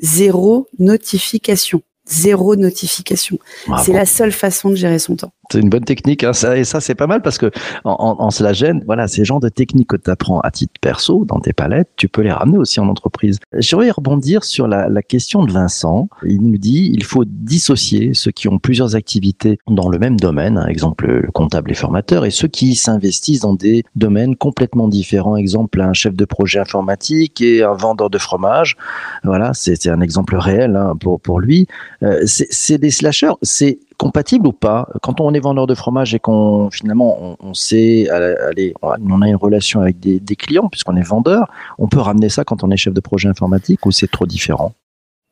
zéro 0.00 0.68
notification 0.78 1.82
zéro 2.08 2.56
notification. 2.56 3.38
C'est 3.84 3.92
la 3.92 4.06
seule 4.06 4.32
façon 4.32 4.70
de 4.70 4.74
gérer 4.74 4.98
son 4.98 5.16
temps. 5.16 5.32
C'est 5.50 5.60
une 5.60 5.70
bonne 5.70 5.84
technique, 5.84 6.24
hein, 6.24 6.34
ça, 6.34 6.58
et 6.58 6.64
ça 6.64 6.80
c'est 6.80 6.94
pas 6.94 7.06
mal 7.06 7.22
parce 7.22 7.38
que 7.38 7.50
en, 7.84 8.16
en, 8.18 8.30
cela 8.30 8.52
gêne, 8.52 8.82
voilà, 8.84 9.08
ces 9.08 9.24
genres 9.24 9.40
de 9.40 9.48
techniques 9.48 9.88
que 9.88 9.96
tu 9.96 10.10
apprends 10.10 10.40
à 10.40 10.50
titre 10.50 10.74
perso 10.78 11.24
dans 11.24 11.40
tes 11.40 11.54
palettes, 11.54 11.88
tu 11.96 12.08
peux 12.08 12.20
les 12.20 12.32
ramener 12.32 12.58
aussi 12.58 12.80
en 12.80 12.88
entreprise. 12.88 13.38
Je 13.54 13.74
voudrais 13.74 13.90
rebondir 13.90 14.44
sur 14.44 14.68
la, 14.68 14.90
la, 14.90 15.02
question 15.02 15.44
de 15.44 15.52
Vincent. 15.52 16.08
Il 16.26 16.42
nous 16.42 16.58
dit 16.58 16.90
il 16.92 17.02
faut 17.02 17.24
dissocier 17.24 18.12
ceux 18.12 18.30
qui 18.30 18.48
ont 18.48 18.58
plusieurs 18.58 18.94
activités 18.94 19.58
dans 19.66 19.88
le 19.88 19.98
même 19.98 20.20
domaine, 20.20 20.58
hein, 20.58 20.66
exemple 20.66 21.06
le 21.06 21.30
comptable 21.32 21.70
et 21.70 21.74
formateur, 21.74 22.26
et 22.26 22.30
ceux 22.30 22.48
qui 22.48 22.74
s'investissent 22.74 23.40
dans 23.40 23.54
des 23.54 23.84
domaines 23.96 24.36
complètement 24.36 24.86
différents, 24.86 25.36
exemple 25.36 25.80
un 25.80 25.94
chef 25.94 26.14
de 26.14 26.26
projet 26.26 26.58
informatique 26.58 27.40
et 27.40 27.62
un 27.62 27.72
vendeur 27.72 28.10
de 28.10 28.18
fromage. 28.18 28.76
Voilà, 29.24 29.52
c'est 29.54 29.86
un 29.88 30.02
exemple 30.02 30.36
réel 30.36 30.76
hein, 30.76 30.94
pour 31.00 31.20
pour 31.20 31.40
lui. 31.40 31.66
Euh, 32.02 32.22
c'est 32.26 32.78
des 32.78 32.90
slashers, 32.90 33.32
c'est 33.42 33.80
compatible 33.96 34.46
ou 34.46 34.52
pas? 34.52 34.88
Quand 35.02 35.20
on 35.20 35.34
est 35.34 35.40
vendeur 35.40 35.66
de 35.66 35.74
fromage 35.74 36.14
et 36.14 36.20
qu'on 36.20 36.70
finalement 36.70 37.36
on, 37.40 37.54
sait 37.54 38.08
aller, 38.08 38.72
on 38.82 39.22
a 39.22 39.28
une 39.28 39.36
relation 39.36 39.80
avec 39.80 39.98
des, 39.98 40.20
des 40.20 40.36
clients 40.36 40.68
puisqu'on 40.68 40.96
est 40.96 41.02
vendeur, 41.02 41.48
on 41.78 41.88
peut 41.88 41.98
ramener 41.98 42.28
ça 42.28 42.44
quand 42.44 42.62
on 42.62 42.70
est 42.70 42.76
chef 42.76 42.94
de 42.94 43.00
projet 43.00 43.28
informatique 43.28 43.84
ou 43.84 43.90
c'est 43.90 44.10
trop 44.10 44.26
différent? 44.26 44.72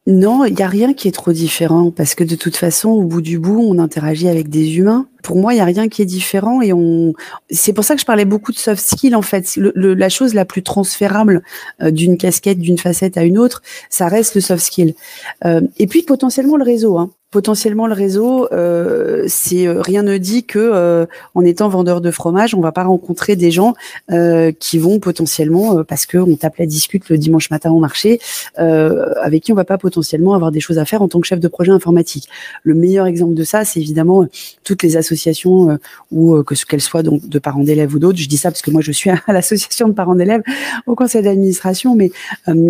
Non, 0.07 0.45
il 0.45 0.55
n'y 0.55 0.63
a 0.63 0.69
rien 0.69 0.95
qui 0.95 1.09
est 1.09 1.13
trop 1.13 1.33
différent 1.33 1.91
parce 1.91 2.15
que 2.15 2.23
de 2.23 2.37
toute 2.37 2.57
façon, 2.57 2.91
au 2.91 3.03
bout 3.03 3.21
du 3.21 3.41
bout, 3.41 3.61
on 3.61 3.81
interagit 3.81 4.29
avec 4.29 4.49
des 4.49 4.77
humains. 4.77 5.09
Pour 5.25 5.37
moi, 5.37 5.53
il 5.53 5.57
n'y 5.57 5.63
a 5.63 5.65
rien 5.65 5.89
qui 5.89 6.01
est 6.01 6.07
différent 6.07 6.63
et 6.63 6.73
on. 6.73 7.13
C'est 7.51 7.73
pour 7.73 7.83
ça 7.83 7.97
que 7.97 8.01
je 8.01 8.07
parlais 8.07 8.25
beaucoup 8.25 8.53
de 8.53 8.57
soft 8.57 8.87
skills 8.87 9.17
en 9.17 9.23
fait. 9.23 9.57
Le, 9.57 9.95
la 9.95 10.09
chose 10.09 10.33
la 10.33 10.45
plus 10.45 10.63
transférable 10.63 11.43
euh, 11.83 11.91
d'une 11.91 12.19
casquette, 12.19 12.61
d'une 12.61 12.79
facette 12.79 13.17
à 13.17 13.25
une 13.25 13.37
autre, 13.37 13.63
ça 13.91 14.07
reste 14.07 14.37
le 14.37 14.41
soft 14.41 14.65
skill. 14.65 14.95
Euh, 15.45 15.63
et 15.79 15.89
puis 15.89 16.03
potentiellement 16.03 16.57
le 16.57 16.65
réseau. 16.65 16.99
Hein 16.99 17.11
potentiellement 17.37 17.87
le 17.87 17.93
réseau, 17.93 18.49
euh, 18.53 19.25
c'est 19.29 19.67
euh, 19.67 19.83
rien 19.83 20.03
ne 20.03 20.17
dit 20.17 20.45
que 20.45 20.59
euh, 20.59 21.05
en 21.35 21.45
étant 21.45 21.69
vendeur 21.69 22.01
de 22.01 22.11
fromage, 22.11 22.55
on 22.55 22.63
va 22.63 22.73
pas 22.73 22.85
rencontrer 22.85 23.37
des 23.37 23.51
gens 23.51 23.75
euh, 24.11 24.53
qui 24.59 24.79
vont 24.79 25.01
potentiellement 25.01 25.85
parce 25.85 26.07
que 26.07 26.17
on 26.17 26.35
tape 26.37 26.63
discute 26.63 27.11
le 27.11 27.19
dimanche 27.19 27.51
matin 27.51 27.71
au 27.71 27.79
marché, 27.79 28.21
avec 28.57 29.43
qui 29.43 29.53
on 29.53 29.55
va 29.55 29.67
pas 29.67 29.77
potentiellement 29.77 30.33
avoir 30.33 30.51
des 30.51 30.61
choses 30.61 30.79
à 30.79 30.87
faire 30.87 31.03
en 31.03 31.09
tant 31.09 31.21
que 31.21 31.27
chef 31.27 31.39
de 31.39 31.49
projet 31.49 31.73
informatique. 31.73 32.27
Le 32.63 32.75
meilleur 32.75 33.05
exemple 33.05 33.35
de 33.35 33.45
ça, 33.45 33.67
c'est 33.67 33.81
évidemment 33.81 34.25
toutes 34.65 34.83
les 34.83 34.97
associations 34.97 35.79
ou 36.11 36.43
que 36.43 36.55
ce 36.55 36.65
qu'elles 36.65 36.81
soient 36.81 37.03
donc 37.03 37.29
de 37.29 37.39
parents 37.39 37.63
d'élèves 37.63 37.95
ou 37.95 37.99
d'autres. 37.99 38.19
Je 38.19 38.29
dis 38.29 38.39
ça 38.39 38.51
parce 38.51 38.63
que 38.63 38.71
moi 38.71 38.81
je 38.81 38.93
suis 38.93 39.11
à 39.11 39.21
l'association 39.29 39.89
de 39.89 39.93
parents 39.93 40.15
d'élèves 40.15 40.43
au 40.87 40.95
conseil 40.95 41.23
d'administration, 41.23 41.95
mais 41.95 42.11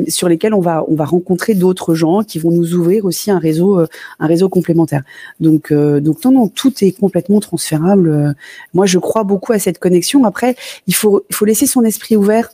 sur 0.09 0.29
lesquelles 0.29 0.55
on 0.55 0.61
va 0.61 0.85
on 0.89 0.97
va 0.97 1.05
rencontrer 1.05 1.55
d'autres 1.55 1.95
gens 1.95 2.25
qui 2.25 2.41
vont 2.41 2.51
nous 2.51 2.75
ouvrir 2.75 3.05
aussi 3.05 3.31
un 3.31 3.39
réseau 3.39 3.79
un 4.19 4.27
réseau 4.27 4.49
complémentaires. 4.57 5.03
Donc, 5.39 5.71
euh, 5.71 6.01
donc 6.01 6.25
non, 6.25 6.33
non, 6.33 6.49
tout 6.49 6.73
est 6.83 6.93
complètement 6.93 7.41
transférable. 7.41 8.09
Euh, 8.09 8.33
moi, 8.73 8.87
je 8.87 8.99
crois 8.99 9.25
beaucoup 9.25 9.53
à 9.53 9.59
cette 9.59 9.79
connexion. 9.79 10.25
Après, 10.25 10.57
il 10.87 10.95
faut, 10.95 11.25
il 11.29 11.37
faut 11.37 11.45
laisser 11.45 11.67
son 11.67 11.85
esprit 11.85 12.17
ouvert. 12.17 12.49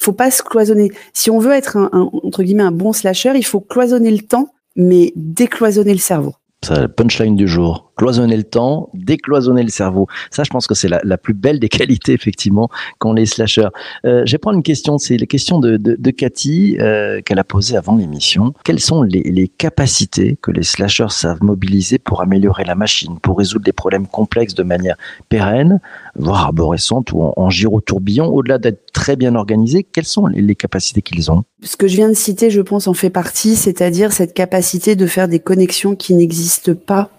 Il 0.00 0.04
faut 0.04 0.12
pas 0.12 0.30
se 0.30 0.42
cloisonner. 0.42 0.92
Si 1.12 1.30
on 1.30 1.40
veut 1.40 1.52
être 1.52 1.76
un, 1.76 1.90
entre 2.22 2.44
guillemets 2.44 2.62
un 2.62 2.70
bon 2.72 2.92
slasher, 2.92 3.32
il 3.34 3.44
faut 3.44 3.60
cloisonner 3.60 4.12
le 4.12 4.20
temps, 4.20 4.52
mais 4.76 5.12
décloisonner 5.16 5.92
le 5.92 5.98
cerveau. 5.98 6.34
C'est 6.64 6.78
la 6.78 6.88
punchline 6.88 7.34
du 7.34 7.48
jour 7.48 7.87
cloisonner 7.98 8.36
le 8.36 8.44
temps, 8.44 8.88
décloisonner 8.94 9.64
le 9.64 9.68
cerveau. 9.68 10.06
Ça, 10.30 10.44
je 10.44 10.50
pense 10.50 10.66
que 10.66 10.74
c'est 10.74 10.88
la, 10.88 11.18
plus 11.18 11.34
belle 11.34 11.58
des 11.58 11.68
qualités, 11.78 12.12
effectivement, 12.12 12.70
qu'ont 12.98 13.12
les 13.12 13.26
slashers. 13.26 13.68
Euh, 14.06 14.22
je 14.24 14.32
vais 14.32 14.38
prendre 14.38 14.56
une 14.56 14.62
question, 14.62 14.96
c'est 14.96 15.18
la 15.18 15.26
question 15.26 15.58
de, 15.58 15.76
de, 15.76 15.96
de 15.98 16.10
Cathy 16.10 16.78
euh, 16.78 17.20
qu'elle 17.20 17.40
a 17.40 17.44
posée 17.44 17.76
avant 17.76 17.96
l'émission. 17.96 18.54
Quelles 18.64 18.80
sont 18.80 19.02
les, 19.02 19.22
les, 19.22 19.48
capacités 19.48 20.38
que 20.40 20.52
les 20.52 20.62
slashers 20.62 21.08
savent 21.10 21.42
mobiliser 21.42 21.98
pour 21.98 22.22
améliorer 22.22 22.64
la 22.64 22.76
machine, 22.76 23.18
pour 23.18 23.38
résoudre 23.38 23.64
des 23.64 23.72
problèmes 23.72 24.06
complexes 24.06 24.54
de 24.54 24.62
manière 24.62 24.96
pérenne, 25.28 25.80
voire 26.14 26.42
arborescente 26.42 27.10
ou 27.12 27.22
en, 27.22 27.32
en 27.36 27.50
gyrotourbillon, 27.50 28.26
au-delà 28.26 28.58
d'être 28.58 28.92
très 28.92 29.16
bien 29.16 29.34
organisés, 29.34 29.82
quelles 29.82 30.04
sont 30.04 30.26
les 30.26 30.54
capacités 30.54 31.02
qu'ils 31.02 31.32
ont? 31.32 31.42
Ce 31.62 31.76
que 31.76 31.88
je 31.88 31.96
viens 31.96 32.08
de 32.08 32.14
citer, 32.14 32.50
je 32.50 32.60
pense, 32.60 32.86
en 32.86 32.94
fait 32.94 33.10
partie, 33.10 33.56
c'est-à-dire 33.56 34.12
cette 34.12 34.34
capacité 34.34 34.94
de 34.94 35.06
faire 35.06 35.26
des 35.26 35.40
connexions 35.40 35.96
qui 35.96 36.14
n'existent 36.14 36.74
pas 36.74 37.10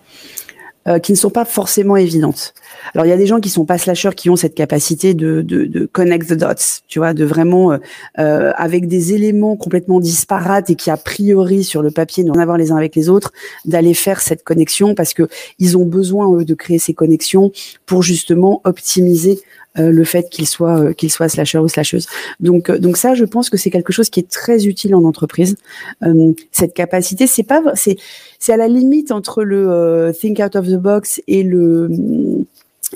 euh, 0.88 0.98
qui 0.98 1.12
ne 1.12 1.17
sont 1.17 1.29
pas 1.29 1.43
forcément 1.43 1.98
évidentes. 1.98 2.53
Alors 2.93 3.05
il 3.05 3.09
y 3.09 3.12
a 3.12 3.17
des 3.17 3.27
gens 3.27 3.41
qui 3.41 3.50
sont 3.50 3.65
pas 3.65 3.77
slashers 3.77 4.15
qui 4.15 4.29
ont 4.29 4.38
cette 4.38 4.55
capacité 4.55 5.13
de, 5.13 5.41
de, 5.41 5.65
de 5.65 5.86
connect 5.86 6.29
the 6.29 6.33
dots, 6.33 6.81
tu 6.88 7.00
vois, 7.00 7.13
de 7.13 7.25
vraiment 7.25 7.74
euh, 7.74 7.77
euh, 8.17 8.51
avec 8.55 8.88
des 8.88 9.13
éléments 9.13 9.57
complètement 9.57 10.00
disparates 10.00 10.69
et 10.69 10.75
qui 10.75 10.89
a 10.89 10.95
priori 10.95 11.65
sur 11.65 11.81
le 11.81 11.91
papier 11.91 12.24
n'ont 12.24 12.33
rien 12.33 12.50
à 12.50 12.57
les 12.57 12.71
uns 12.71 12.77
avec 12.77 12.95
les 12.95 13.09
autres, 13.09 13.33
d'aller 13.65 13.93
faire 13.93 14.21
cette 14.21 14.43
connexion 14.43 14.95
parce 14.95 15.13
que 15.13 15.27
ils 15.59 15.77
ont 15.77 15.86
besoin 15.86 16.33
eux 16.33 16.45
de 16.45 16.53
créer 16.53 16.79
ces 16.79 16.93
connexions 16.93 17.51
pour 17.86 18.01
justement 18.01 18.62
optimiser 18.63 19.41
le 19.79 20.03
fait 20.03 20.29
qu'il 20.29 20.48
soit 20.48 20.79
euh, 20.79 20.93
qu'il 20.93 21.12
soit 21.12 21.29
slasher 21.29 21.59
ou 21.59 21.67
slasheuse. 21.67 22.07
Donc 22.39 22.69
euh, 22.69 22.77
donc 22.77 22.98
ça, 22.98 23.13
je 23.13 23.25
pense 23.25 23.50
que 23.50 23.57
c'est 23.57 23.69
quelque 23.69 23.93
chose 23.93 24.09
qui 24.09 24.19
est 24.19 24.29
très 24.29 24.65
utile 24.65 24.95
en 24.95 25.03
entreprise. 25.03 25.55
cette 26.51 26.74
capacité, 26.74 27.27
c'est 27.27 27.43
pas 27.43 27.62
c'est 27.75 27.98
c'est 28.39 28.53
à 28.53 28.57
la 28.57 28.67
limite 28.67 29.12
entre 29.12 29.43
le 29.43 30.12
think 30.19 30.39
out 30.39 30.55
of 30.55 30.67
the 30.67 30.75
box 30.75 31.21
et 31.27 31.43
le 31.43 31.89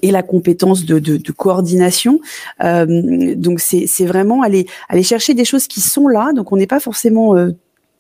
et 0.02 0.10
la 0.12 0.24
compétence 0.24 0.86
de, 0.86 0.98
de, 0.98 1.32
coordination. 1.32 2.20
Euh, 2.64 3.36
donc 3.36 3.60
c'est 3.60 4.06
vraiment 4.06 4.42
aller 4.42 4.66
aller 4.90 5.04
chercher 5.04 5.34
des 5.34 5.46
choses 5.46 5.68
qui 5.68 5.82
sont 5.82 6.08
là. 6.08 6.32
Donc 6.34 6.52
on 6.52 6.58
n'est 6.58 6.68
pas 6.68 6.80
forcément 6.80 7.36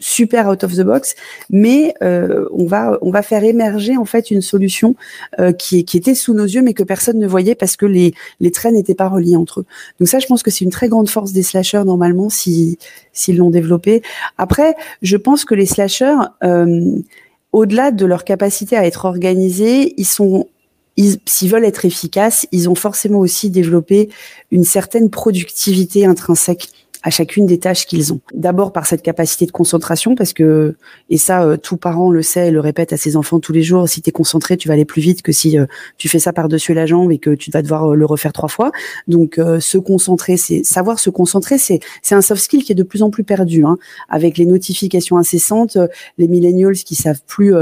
super 0.03 0.47
out 0.47 0.63
of 0.63 0.75
the 0.75 0.81
box, 0.81 1.15
mais 1.49 1.93
euh, 2.03 2.45
on 2.51 2.65
va 2.65 2.97
on 3.01 3.09
va 3.09 3.21
faire 3.21 3.43
émerger 3.43 3.97
en 3.97 4.05
fait 4.05 4.31
une 4.31 4.41
solution 4.41 4.95
euh, 5.39 5.53
qui, 5.53 5.85
qui 5.85 5.97
était 5.97 6.15
sous 6.15 6.33
nos 6.33 6.43
yeux 6.45 6.61
mais 6.61 6.73
que 6.73 6.83
personne 6.83 7.17
ne 7.17 7.27
voyait 7.27 7.55
parce 7.55 7.75
que 7.77 7.85
les 7.85 8.13
les 8.39 8.51
traits 8.51 8.73
n'étaient 8.73 8.95
pas 8.95 9.07
reliés 9.07 9.37
entre 9.37 9.61
eux. 9.61 9.65
Donc 9.99 10.07
ça, 10.07 10.19
je 10.19 10.27
pense 10.27 10.43
que 10.43 10.51
c'est 10.51 10.65
une 10.65 10.71
très 10.71 10.89
grande 10.89 11.09
force 11.09 11.31
des 11.31 11.43
slashers 11.43 11.83
normalement 11.85 12.29
si 12.29 12.77
s'ils 13.13 13.37
l'ont 13.37 13.49
développé. 13.49 14.01
Après, 14.37 14.75
je 15.01 15.17
pense 15.17 15.45
que 15.45 15.55
les 15.55 15.65
slashers, 15.65 16.17
euh, 16.43 16.99
au-delà 17.51 17.91
de 17.91 18.05
leur 18.05 18.23
capacité 18.25 18.75
à 18.75 18.85
être 18.85 19.05
organisés, 19.05 19.93
ils 19.97 20.05
sont 20.05 20.47
s'ils 21.25 21.49
veulent 21.49 21.65
être 21.65 21.85
efficaces, 21.85 22.45
ils 22.51 22.69
ont 22.69 22.75
forcément 22.75 23.19
aussi 23.19 23.49
développé 23.49 24.09
une 24.51 24.63
certaine 24.63 25.09
productivité 25.09 26.05
intrinsèque 26.05 26.69
à 27.03 27.09
chacune 27.09 27.45
des 27.45 27.59
tâches 27.59 27.85
qu'ils 27.85 28.13
ont. 28.13 28.21
D'abord 28.33 28.71
par 28.71 28.85
cette 28.85 29.01
capacité 29.01 29.45
de 29.45 29.51
concentration, 29.51 30.15
parce 30.15 30.31
que, 30.31 30.75
et 31.09 31.17
ça, 31.17 31.43
euh, 31.43 31.57
tout 31.57 31.75
parent 31.75 32.09
le 32.09 32.21
sait 32.21 32.47
et 32.47 32.51
le 32.51 32.61
répète 32.61 32.93
à 32.93 32.97
ses 32.97 33.17
enfants 33.17 33.41
tous 33.41 33.51
les 33.51 33.61
jours, 33.61 33.87
si 33.89 34.01
tu 34.01 34.09
es 34.09 34.13
concentré, 34.13 34.55
tu 34.55 34.69
vas 34.69 34.73
aller 34.73 34.85
plus 34.85 35.01
vite 35.01 35.21
que 35.21 35.33
si 35.33 35.59
euh, 35.59 35.65
tu 35.97 36.07
fais 36.07 36.19
ça 36.19 36.31
par-dessus 36.31 36.73
la 36.73 36.85
jambe 36.85 37.11
et 37.11 37.17
que 37.17 37.31
tu 37.31 37.51
vas 37.51 37.61
devoir 37.61 37.91
euh, 37.91 37.95
le 37.95 38.05
refaire 38.05 38.31
trois 38.31 38.47
fois. 38.47 38.71
Donc, 39.07 39.39
se 39.59 39.77
concentrer, 39.77 40.37
c'est 40.37 40.63
savoir 40.63 40.99
se 40.99 41.09
concentrer, 41.09 41.57
c'est 41.57 41.81
un 42.11 42.21
soft 42.21 42.41
skill 42.41 42.63
qui 42.63 42.71
est 42.71 42.75
de 42.75 42.83
plus 42.83 43.03
en 43.03 43.09
plus 43.09 43.23
perdu, 43.23 43.65
hein, 43.65 43.77
avec 44.07 44.37
les 44.37 44.45
notifications 44.45 45.17
incessantes, 45.17 45.77
les 46.17 46.27
millennials 46.27 46.75
qui 46.75 46.95
savent 46.95 47.21
plus 47.27 47.53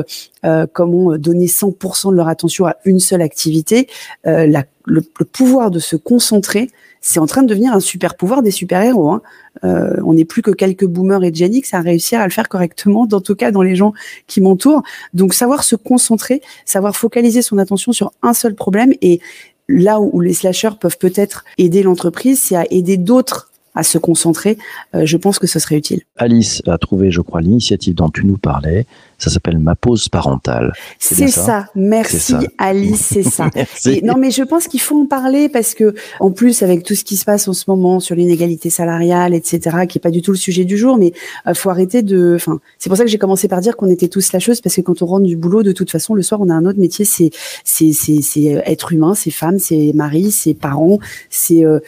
comment 0.74 1.18
donner 1.18 1.48
100% 1.48 2.12
de 2.12 2.16
leur 2.16 2.28
attention 2.28 2.66
à 2.66 2.76
une 2.86 3.00
seule 3.00 3.22
activité. 3.22 3.88
La, 4.24 4.66
le, 4.86 5.02
le 5.20 5.26
pouvoir 5.26 5.72
de 5.72 5.80
se 5.80 5.96
concentrer, 5.96 6.70
c'est 7.02 7.20
en 7.20 7.26
train 7.26 7.42
de 7.42 7.48
devenir 7.48 7.74
un 7.74 7.80
super 7.80 8.16
pouvoir 8.16 8.44
des 8.44 8.52
super-héros. 8.52 9.10
Hein. 9.10 9.22
Euh, 9.64 10.00
on 10.06 10.14
n'est 10.14 10.26
plus 10.26 10.44
que 10.44 10.52
quelques 10.52 10.86
boomers 10.86 11.24
et 11.24 11.34
Gen 11.34 11.54
X 11.54 11.74
à 11.74 11.82
réussir 11.82 12.20
à 12.22 12.26
le 12.26 12.32
faire 12.32 12.48
correctement, 12.48 13.08
dans 13.08 13.22
tout 13.22 13.36
cas 13.36 13.52
dans 13.52 13.64
les 13.64 13.76
gens 13.76 13.94
qui 14.28 14.40
m'entourent. 14.40 14.84
Donc 15.14 15.34
savoir 15.34 15.64
se 15.64 15.76
concentrer, 15.76 16.42
savoir 16.64 16.96
focaliser 16.96 17.42
son 17.42 17.58
attention 17.58 17.92
sur 17.92 18.14
un 18.22 18.34
seul 18.34 18.54
problème 18.54 18.94
et 19.02 19.20
là 19.68 20.00
où 20.00 20.20
les 20.22 20.34
slashers 20.34 20.78
peuvent 20.80 20.98
peut-être 20.98 21.44
aider 21.58 21.82
l'entreprise, 21.82 22.42
c'est 22.42 22.56
à 22.56 22.66
aider 22.70 22.98
d'autres 22.98 23.52
à 23.74 23.84
se 23.84 23.98
concentrer, 23.98 24.58
euh, 24.96 25.06
je 25.06 25.18
pense 25.18 25.40
que 25.40 25.48
ce 25.48 25.60
serait 25.60 25.78
utile. 25.78 26.02
Alice 26.18 26.62
a 26.68 26.78
trouvé, 26.78 27.10
je 27.12 27.22
crois, 27.22 27.42
l'initiative 27.42 27.96
dont 27.96 28.10
tu 28.10 28.26
nous 28.26 28.38
parlais, 28.38 28.86
Ça 29.22 29.30
s'appelle 29.30 29.60
ma 29.60 29.76
pause 29.76 30.10
parentale. 30.10 30.74
C'est 30.98 31.28
ça. 31.28 31.68
Merci 31.76 32.34
Alice, 32.58 33.06
c'est 33.14 33.22
ça. 33.22 33.52
non, 34.04 34.16
mais 34.18 34.32
je 34.32 34.42
pense 34.42 34.68
qu'il 34.68 34.82
faut 34.82 35.00
en 35.00 35.06
parler 35.06 35.48
parce 35.48 35.76
que, 35.76 35.94
en 36.20 36.32
plus, 36.32 36.64
avec 36.64 36.82
tout 36.82 36.96
ce 36.96 37.04
qui 37.04 37.18
se 37.18 37.24
passe 37.24 37.48
en 37.48 37.54
ce 37.54 37.66
moment 37.68 38.00
sur 38.00 38.16
l'inégalité 38.16 38.72
salariale, 38.72 39.36
etc., 39.36 39.86
qui 39.88 40.00
est 40.00 40.02
pas 40.02 40.10
du 40.10 40.24
tout 40.24 40.32
le 40.32 40.38
sujet 40.38 40.66
du 40.66 40.76
jour, 40.76 40.98
mais 40.98 41.14
euh, 41.46 41.54
faut 41.54 41.70
arrêter 41.70 42.02
de. 42.02 42.34
Enfin, 42.36 42.60
c'est 42.80 42.90
pour 42.90 42.98
ça 42.98 43.04
que 43.04 43.12
j'ai 43.12 43.20
commencé 43.20 43.48
par 43.48 43.62
dire 43.62 43.78
qu'on 43.78 43.92
était 43.92 44.08
tous 44.08 44.34
la 44.34 44.40
chose 44.40 44.60
parce 44.60 44.76
que 44.76 44.82
quand 44.82 45.04
on 45.04 45.06
rentre 45.06 45.28
du 45.28 45.38
boulot, 45.38 45.62
de 45.62 45.72
toute 45.72 45.92
façon, 45.92 46.16
le 46.16 46.24
soir, 46.24 46.42
on 46.42 46.50
a 46.50 46.56
un 46.56 46.66
autre 46.66 46.80
métier. 46.80 47.06
C'est 47.06 47.30
c'est 47.64 47.92
c'est 47.94 48.56
euh, 48.56 48.62
être 48.66 48.92
humain, 48.92 49.14
c'est 49.14 49.30
femme, 49.30 49.60
c'est 49.60 49.92
mari, 49.94 50.32
c'est 50.32 50.56
parents, 50.56 50.98
c'est 51.30 51.64
euh, 51.64 51.80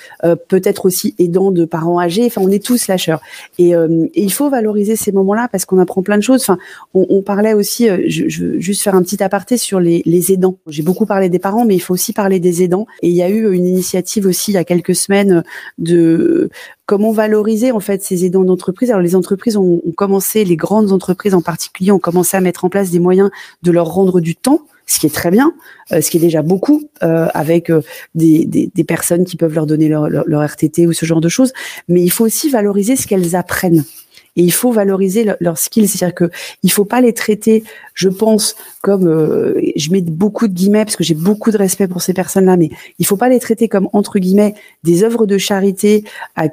peut-être 0.49 0.85
aussi 0.85 1.15
aidant 1.17 1.49
de 1.49 1.65
parents 1.65 1.99
âgés. 1.99 2.27
Enfin, 2.27 2.41
on 2.43 2.51
est 2.51 2.63
tous 2.63 2.87
lâcheurs. 2.87 3.21
Et, 3.57 3.71
et 3.71 4.21
il 4.21 4.31
faut 4.31 4.51
valoriser 4.51 4.95
ces 4.95 5.11
moments-là 5.11 5.47
parce 5.51 5.65
qu'on 5.65 5.79
apprend 5.79 6.03
plein 6.03 6.17
de 6.17 6.23
choses. 6.23 6.41
Enfin, 6.41 6.59
on, 6.93 7.07
on 7.09 7.22
parlait 7.23 7.53
aussi. 7.53 7.87
Je, 8.07 8.29
je, 8.29 8.45
veux 8.45 8.59
juste 8.59 8.81
faire 8.81 8.95
un 8.95 9.01
petit 9.01 9.23
aparté 9.23 9.57
sur 9.57 9.79
les, 9.79 10.31
aidants. 10.31 10.57
J'ai 10.67 10.83
beaucoup 10.83 11.05
parlé 11.05 11.29
des 11.29 11.39
parents, 11.39 11.65
mais 11.65 11.75
il 11.75 11.79
faut 11.79 11.93
aussi 11.93 12.13
parler 12.13 12.39
des 12.39 12.63
aidants. 12.63 12.85
Et 13.01 13.09
il 13.09 13.15
y 13.15 13.23
a 13.23 13.29
eu 13.29 13.51
une 13.53 13.65
initiative 13.65 14.25
aussi 14.25 14.51
il 14.51 14.55
y 14.55 14.57
a 14.57 14.63
quelques 14.63 14.95
semaines 14.95 15.43
de 15.77 16.49
comment 16.85 17.11
valoriser 17.11 17.71
en 17.71 17.79
fait 17.79 18.03
ces 18.03 18.25
aidants 18.25 18.43
d'entreprise. 18.43 18.89
Alors 18.89 19.01
les 19.01 19.15
entreprises 19.15 19.57
ont, 19.57 19.81
commencé, 19.95 20.43
les 20.45 20.55
grandes 20.55 20.91
entreprises 20.91 21.33
en 21.33 21.41
particulier, 21.41 21.91
ont 21.91 21.99
commencé 21.99 22.37
à 22.37 22.41
mettre 22.41 22.65
en 22.65 22.69
place 22.69 22.91
des 22.91 22.99
moyens 22.99 23.31
de 23.63 23.71
leur 23.71 23.87
rendre 23.87 24.19
du 24.19 24.35
temps 24.35 24.61
ce 24.85 24.99
qui 24.99 25.07
est 25.07 25.15
très 25.15 25.31
bien, 25.31 25.53
euh, 25.91 26.01
ce 26.01 26.11
qui 26.11 26.17
est 26.17 26.19
déjà 26.19 26.41
beaucoup, 26.41 26.83
euh, 27.03 27.27
avec 27.33 27.69
euh, 27.69 27.81
des, 28.15 28.69
personnes 28.85 29.23
qui 29.23 29.37
peuvent 29.37 29.55
leur 29.55 29.65
donner 29.65 29.87
leur, 29.87 30.09
leur, 30.09 30.43
RTT 30.43 30.87
ou 30.87 30.93
ce 30.93 31.05
genre 31.05 31.21
de 31.21 31.29
choses. 31.29 31.53
Mais 31.87 32.01
il 32.01 32.09
faut 32.09 32.25
aussi 32.25 32.49
valoriser 32.49 32.97
ce 32.97 33.07
qu'elles 33.07 33.35
apprennent 33.35 33.85
et 34.35 34.41
il 34.41 34.51
faut 34.51 34.71
valoriser 34.71 35.25
leurs 35.39 35.57
skills. 35.57 35.87
C'est-à-dire 35.87 36.15
que 36.15 36.31
il 36.63 36.71
faut 36.71 36.85
pas 36.85 37.01
les 37.01 37.13
traiter, 37.13 37.63
je 37.93 38.09
pense, 38.09 38.55
comme 38.81 39.07
euh, 39.07 39.59
je 39.75 39.91
mets 39.91 40.01
beaucoup 40.01 40.47
de 40.47 40.53
guillemets 40.53 40.85
parce 40.85 40.95
que 40.95 41.03
j'ai 41.03 41.13
beaucoup 41.13 41.51
de 41.51 41.57
respect 41.57 41.87
pour 41.87 42.01
ces 42.01 42.13
personnes-là, 42.13 42.57
mais 42.57 42.69
il 42.99 43.05
faut 43.05 43.17
pas 43.17 43.29
les 43.29 43.39
traiter 43.39 43.67
comme 43.67 43.89
entre 43.93 44.19
guillemets 44.19 44.55
des 44.83 45.03
œuvres 45.03 45.25
de 45.25 45.37
charité 45.37 46.03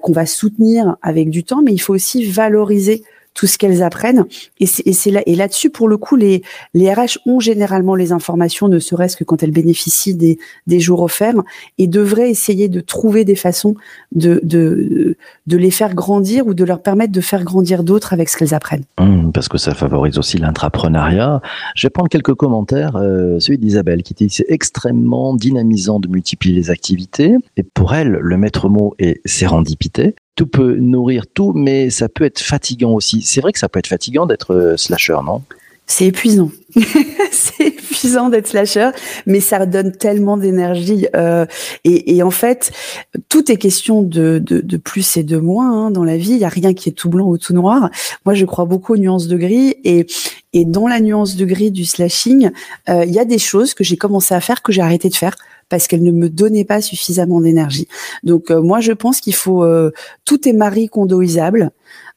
qu'on 0.02 0.12
va 0.12 0.26
soutenir 0.26 0.96
avec 1.02 1.30
du 1.30 1.44
temps, 1.44 1.62
mais 1.62 1.72
il 1.72 1.78
faut 1.78 1.94
aussi 1.94 2.24
valoriser 2.24 3.02
tout 3.40 3.46
ce 3.46 3.56
qu'elles 3.56 3.82
apprennent. 3.82 4.26
Et 4.58 4.66
c'est 4.66 5.10
là, 5.10 5.22
et 5.24 5.34
là-dessus, 5.34 5.70
pour 5.70 5.88
le 5.88 5.96
coup, 5.96 6.14
les, 6.14 6.42
les 6.74 6.92
RH 6.92 7.16
ont 7.24 7.40
généralement 7.40 7.94
les 7.94 8.12
informations, 8.12 8.68
ne 8.68 8.78
serait-ce 8.78 9.16
que 9.16 9.24
quand 9.24 9.42
elles 9.42 9.50
bénéficient 9.50 10.14
des, 10.14 10.38
des 10.66 10.78
jours 10.78 11.00
offerts, 11.00 11.40
et 11.78 11.86
devraient 11.86 12.28
essayer 12.28 12.68
de 12.68 12.80
trouver 12.80 13.24
des 13.24 13.36
façons 13.36 13.76
de, 14.12 14.40
de, 14.42 15.16
de 15.46 15.56
les 15.56 15.70
faire 15.70 15.94
grandir 15.94 16.46
ou 16.48 16.52
de 16.52 16.64
leur 16.64 16.82
permettre 16.82 17.12
de 17.12 17.20
faire 17.22 17.42
grandir 17.42 17.82
d'autres 17.82 18.12
avec 18.12 18.28
ce 18.28 18.36
qu'elles 18.36 18.52
apprennent. 18.52 18.84
Mmh, 18.98 19.30
parce 19.32 19.48
que 19.48 19.56
ça 19.56 19.74
favorise 19.74 20.18
aussi 20.18 20.36
l'intrapreneuriat. 20.36 21.40
Je 21.76 21.86
vais 21.86 21.90
prendre 21.90 22.10
quelques 22.10 22.34
commentaires. 22.34 22.96
Euh, 22.96 23.40
celui 23.40 23.56
d'Isabelle 23.56 24.02
qui 24.02 24.12
dit 24.12 24.28
c'est 24.28 24.50
extrêmement 24.50 25.34
dynamisant 25.34 25.98
de 25.98 26.08
multiplier 26.08 26.54
les 26.54 26.68
activités. 26.68 27.36
Et 27.56 27.62
pour 27.62 27.94
elle, 27.94 28.10
le 28.20 28.36
maître 28.36 28.68
mot 28.68 28.94
est 28.98 29.22
sérendipité 29.24 30.14
tout 30.40 30.46
peut 30.46 30.76
nourrir 30.76 31.26
tout, 31.26 31.52
mais 31.54 31.90
ça 31.90 32.08
peut 32.08 32.24
être 32.24 32.40
fatigant 32.40 32.92
aussi. 32.92 33.20
C'est 33.20 33.42
vrai 33.42 33.52
que 33.52 33.58
ça 33.58 33.68
peut 33.68 33.78
être 33.78 33.88
fatigant 33.88 34.24
d'être 34.24 34.54
euh, 34.54 34.76
slasher, 34.78 35.18
non? 35.22 35.42
C'est 35.86 36.06
épuisant. 36.06 36.50
c'est 37.30 37.66
épuisant 37.66 38.30
d'être 38.30 38.46
slasher, 38.46 38.88
mais 39.26 39.40
ça 39.40 39.66
donne 39.66 39.92
tellement 39.92 40.38
d'énergie. 40.38 41.06
Euh, 41.14 41.44
et, 41.84 42.22
en 42.22 42.30
fait, 42.30 42.72
tout 43.28 43.52
est 43.52 43.58
question 43.58 44.00
de, 44.00 44.42
plus 44.82 45.18
et 45.18 45.24
de 45.24 45.36
moins 45.36 45.88
hein, 45.88 45.90
dans 45.90 46.04
la 46.04 46.16
vie. 46.16 46.30
Il 46.30 46.38
n'y 46.38 46.44
a 46.44 46.48
rien 46.48 46.72
qui 46.72 46.88
est 46.88 46.92
tout 46.92 47.10
blanc 47.10 47.26
ou 47.26 47.36
tout 47.36 47.52
noir. 47.52 47.90
Moi, 48.24 48.32
je 48.32 48.46
crois 48.46 48.64
beaucoup 48.64 48.94
aux 48.94 48.98
nuances 48.98 49.26
de 49.26 49.36
gris. 49.36 49.74
Et, 49.84 50.06
et 50.54 50.64
dans 50.64 50.88
la 50.88 51.00
nuance 51.00 51.36
de 51.36 51.44
gris 51.44 51.70
du 51.70 51.84
slashing, 51.84 52.50
euh, 52.88 53.04
il 53.04 53.12
y 53.12 53.18
a 53.18 53.26
des 53.26 53.38
choses 53.38 53.74
que 53.74 53.84
j'ai 53.84 53.98
commencé 53.98 54.32
à 54.32 54.40
faire 54.40 54.62
que 54.62 54.72
j'ai 54.72 54.80
arrêté 54.80 55.10
de 55.10 55.16
faire 55.16 55.36
parce 55.70 55.86
qu'elle 55.86 56.02
ne 56.02 56.10
me 56.10 56.28
donnait 56.28 56.66
pas 56.66 56.82
suffisamment 56.82 57.40
d'énergie. 57.40 57.88
Donc 58.22 58.50
euh, 58.50 58.60
moi 58.60 58.80
je 58.80 58.92
pense 58.92 59.22
qu'il 59.22 59.34
faut 59.34 59.64
euh, 59.64 59.90
tout 60.26 60.46
est 60.46 60.52
Marie 60.52 60.88
Kondoisable. 60.88 61.70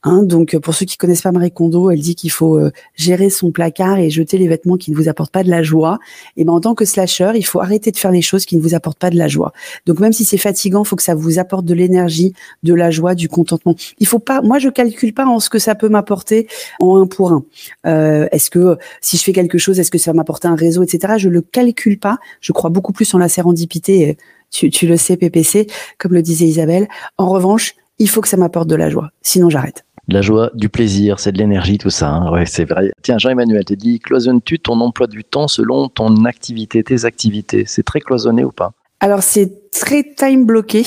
Hein, 0.05 0.23
donc, 0.23 0.57
pour 0.57 0.75
ceux 0.75 0.85
qui 0.85 0.97
connaissent 0.97 1.21
pas 1.21 1.31
Marie 1.31 1.51
Kondo, 1.51 1.89
elle 1.89 2.01
dit 2.01 2.15
qu'il 2.15 2.29
faut 2.29 2.57
euh, 2.57 2.71
gérer 2.93 3.29
son 3.29 3.51
placard 3.51 3.99
et 3.99 4.09
jeter 4.09 4.37
les 4.37 4.49
vêtements 4.49 4.75
qui 4.75 4.91
ne 4.91 4.97
vous 4.97 5.07
apportent 5.07 5.31
pas 5.31 5.43
de 5.43 5.49
la 5.49 5.63
joie. 5.63 5.97
Et 6.35 6.43
ben, 6.43 6.51
en 6.51 6.59
tant 6.59 6.75
que 6.75 6.83
slasher, 6.83 7.31
il 7.35 7.45
faut 7.45 7.61
arrêter 7.61 7.89
de 7.91 7.97
faire 7.97 8.11
les 8.11 8.21
choses 8.21 8.45
qui 8.45 8.57
ne 8.57 8.61
vous 8.61 8.75
apportent 8.75 8.99
pas 8.99 9.09
de 9.09 9.17
la 9.17 9.29
joie. 9.29 9.53
Donc, 9.85 10.01
même 10.01 10.11
si 10.11 10.25
c'est 10.25 10.37
fatigant, 10.37 10.83
faut 10.83 10.97
que 10.97 11.03
ça 11.03 11.15
vous 11.15 11.39
apporte 11.39 11.63
de 11.65 11.73
l'énergie, 11.73 12.33
de 12.63 12.73
la 12.73 12.91
joie, 12.91 13.15
du 13.15 13.29
contentement. 13.29 13.75
Il 13.99 14.05
faut 14.05 14.19
pas. 14.19 14.41
Moi, 14.41 14.59
je 14.59 14.67
calcule 14.67 15.13
pas 15.13 15.25
en 15.25 15.39
ce 15.39 15.49
que 15.49 15.59
ça 15.59 15.73
peut 15.73 15.87
m'apporter 15.87 16.47
en 16.81 16.97
un 16.97 17.07
pour 17.07 17.31
un. 17.31 17.45
Euh, 17.85 18.27
est-ce 18.33 18.49
que 18.49 18.77
si 18.99 19.15
je 19.15 19.23
fais 19.23 19.33
quelque 19.33 19.57
chose, 19.57 19.79
est-ce 19.79 19.91
que 19.91 19.97
ça 19.97 20.11
va 20.11 20.17
m'apporter 20.17 20.49
un 20.49 20.55
réseau, 20.55 20.83
etc. 20.83 21.13
Je 21.17 21.29
le 21.29 21.41
calcule 21.41 21.97
pas. 21.97 22.17
Je 22.41 22.51
crois 22.51 22.69
beaucoup 22.69 22.91
plus 22.91 23.13
en 23.13 23.19
la 23.19 23.29
sérendipité. 23.29 24.17
Tu, 24.51 24.69
tu 24.69 24.85
le 24.85 24.97
sais, 24.97 25.15
PPC, 25.15 25.67
comme 25.97 26.13
le 26.13 26.21
disait 26.21 26.45
Isabelle. 26.45 26.89
En 27.17 27.29
revanche, 27.29 27.75
il 27.99 28.09
faut 28.09 28.21
que 28.21 28.27
ça 28.27 28.37
m'apporte 28.37 28.67
de 28.67 28.75
la 28.75 28.89
joie. 28.89 29.11
Sinon, 29.21 29.49
j'arrête 29.49 29.85
de 30.07 30.13
la 30.13 30.21
joie, 30.21 30.51
du 30.53 30.69
plaisir, 30.69 31.19
c'est 31.19 31.31
de 31.31 31.37
l'énergie, 31.37 31.77
tout 31.77 31.89
ça. 31.89 32.09
Hein. 32.09 32.31
Ouais, 32.31 32.45
c'est 32.45 32.65
vrai. 32.65 32.91
Tiens, 33.01 33.17
Jean-Emmanuel, 33.17 33.63
t'es 33.63 33.75
dit, 33.75 33.99
cloisonnes-tu 33.99 34.59
ton 34.59 34.79
emploi 34.81 35.07
du 35.07 35.23
temps 35.23 35.47
selon 35.47 35.87
ton 35.87 36.25
activité, 36.25 36.83
tes 36.83 37.05
activités? 37.05 37.63
C'est 37.67 37.83
très 37.83 38.01
cloisonné 38.01 38.43
ou 38.43 38.51
pas? 38.51 38.71
Alors, 38.99 39.23
c'est 39.23 39.71
très 39.71 40.03
time 40.03 40.45
bloqué 40.45 40.83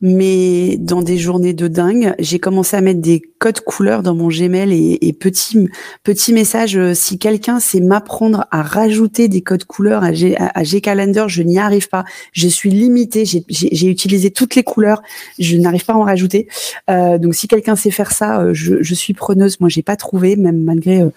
mais 0.00 0.76
dans 0.78 1.02
des 1.02 1.18
journées 1.18 1.52
de 1.52 1.68
dingue, 1.68 2.14
j'ai 2.18 2.38
commencé 2.38 2.76
à 2.76 2.80
mettre 2.80 3.00
des 3.00 3.20
codes 3.38 3.60
couleurs 3.60 4.02
dans 4.02 4.14
mon 4.14 4.28
Gmail 4.28 4.72
et, 4.72 5.08
et 5.08 5.12
petit 5.12 5.68
petit 6.04 6.32
message 6.32 6.76
euh, 6.76 6.94
si 6.94 7.18
quelqu'un 7.18 7.60
sait 7.60 7.80
m'apprendre 7.80 8.46
à 8.50 8.62
rajouter 8.62 9.28
des 9.28 9.40
codes 9.40 9.64
couleurs 9.64 10.04
à, 10.04 10.12
G, 10.12 10.36
à, 10.38 10.62
Gcalendar, 10.64 11.28
je 11.28 11.42
n'y 11.42 11.58
arrive 11.58 11.88
pas. 11.88 12.04
Je 12.32 12.48
suis 12.48 12.70
limitée. 12.70 13.24
J'ai 13.24 13.86
utilisé 13.86 14.30
toutes 14.30 14.54
les 14.54 14.62
couleurs, 14.62 15.02
je 15.38 15.56
n'arrive 15.56 15.84
pas 15.84 15.94
à 15.94 15.96
en 15.96 16.04
rajouter. 16.04 16.48
Euh, 16.88 17.18
donc 17.18 17.34
si 17.34 17.48
quelqu'un 17.48 17.76
sait 17.76 17.90
faire 17.90 18.12
ça, 18.12 18.40
euh, 18.40 18.54
je, 18.54 18.82
je, 18.82 18.94
suis 18.94 19.14
preneuse. 19.14 19.60
Moi, 19.60 19.68
j'ai 19.68 19.82
pas 19.82 19.96
trouvé, 19.96 20.36
même 20.36 20.62
malgré 20.62 21.02
euh, 21.02 21.10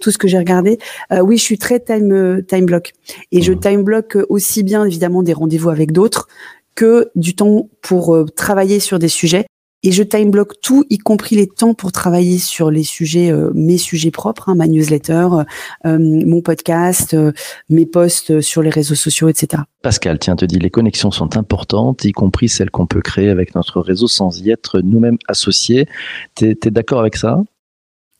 tout 0.00 0.10
ce 0.10 0.18
que 0.18 0.28
j'ai 0.28 0.38
regardé. 0.38 0.78
Euh, 1.12 1.20
oui, 1.20 1.38
je 1.38 1.42
suis 1.42 1.58
très 1.58 1.80
time 1.80 2.42
time 2.46 2.66
block 2.66 2.92
et 3.32 3.42
je 3.42 3.52
mmh. 3.52 3.60
time 3.60 3.82
block 3.82 4.18
aussi 4.28 4.62
bien 4.62 4.84
évidemment 4.84 5.22
des 5.22 5.32
rendez-vous 5.32 5.70
avec 5.70 5.92
d'autres 5.92 6.28
que 6.76 7.10
du 7.16 7.34
temps 7.34 7.68
pour 7.82 8.14
euh, 8.14 8.24
travailler 8.24 8.78
sur 8.78 9.00
des 9.00 9.08
sujets. 9.08 9.46
Et 9.82 9.92
je 9.92 10.02
time 10.02 10.30
block 10.30 10.60
tout, 10.62 10.84
y 10.90 10.98
compris 10.98 11.36
les 11.36 11.46
temps 11.46 11.74
pour 11.74 11.92
travailler 11.92 12.38
sur 12.38 12.70
les 12.70 12.82
sujets, 12.82 13.30
euh, 13.30 13.50
mes 13.54 13.78
sujets 13.78 14.10
propres, 14.10 14.48
hein, 14.48 14.54
ma 14.54 14.66
newsletter, 14.66 15.28
euh, 15.84 15.98
mon 15.98 16.40
podcast, 16.40 17.16
mes 17.68 17.86
posts 17.86 18.40
sur 18.40 18.62
les 18.62 18.70
réseaux 18.70 18.94
sociaux, 18.94 19.28
etc. 19.28 19.62
Pascal, 19.82 20.18
tiens, 20.18 20.34
te 20.34 20.44
dis, 20.44 20.58
les 20.58 20.70
connexions 20.70 21.10
sont 21.10 21.36
importantes, 21.36 22.04
y 22.04 22.12
compris 22.12 22.48
celles 22.48 22.70
qu'on 22.70 22.86
peut 22.86 23.02
créer 23.02 23.28
avec 23.28 23.54
notre 23.54 23.80
réseau 23.80 24.08
sans 24.08 24.40
y 24.40 24.50
être 24.50 24.80
nous-mêmes 24.80 25.18
associés. 25.28 25.86
Tu 26.34 26.46
es, 26.46 26.70
d'accord 26.70 27.00
avec 27.00 27.16
ça? 27.16 27.42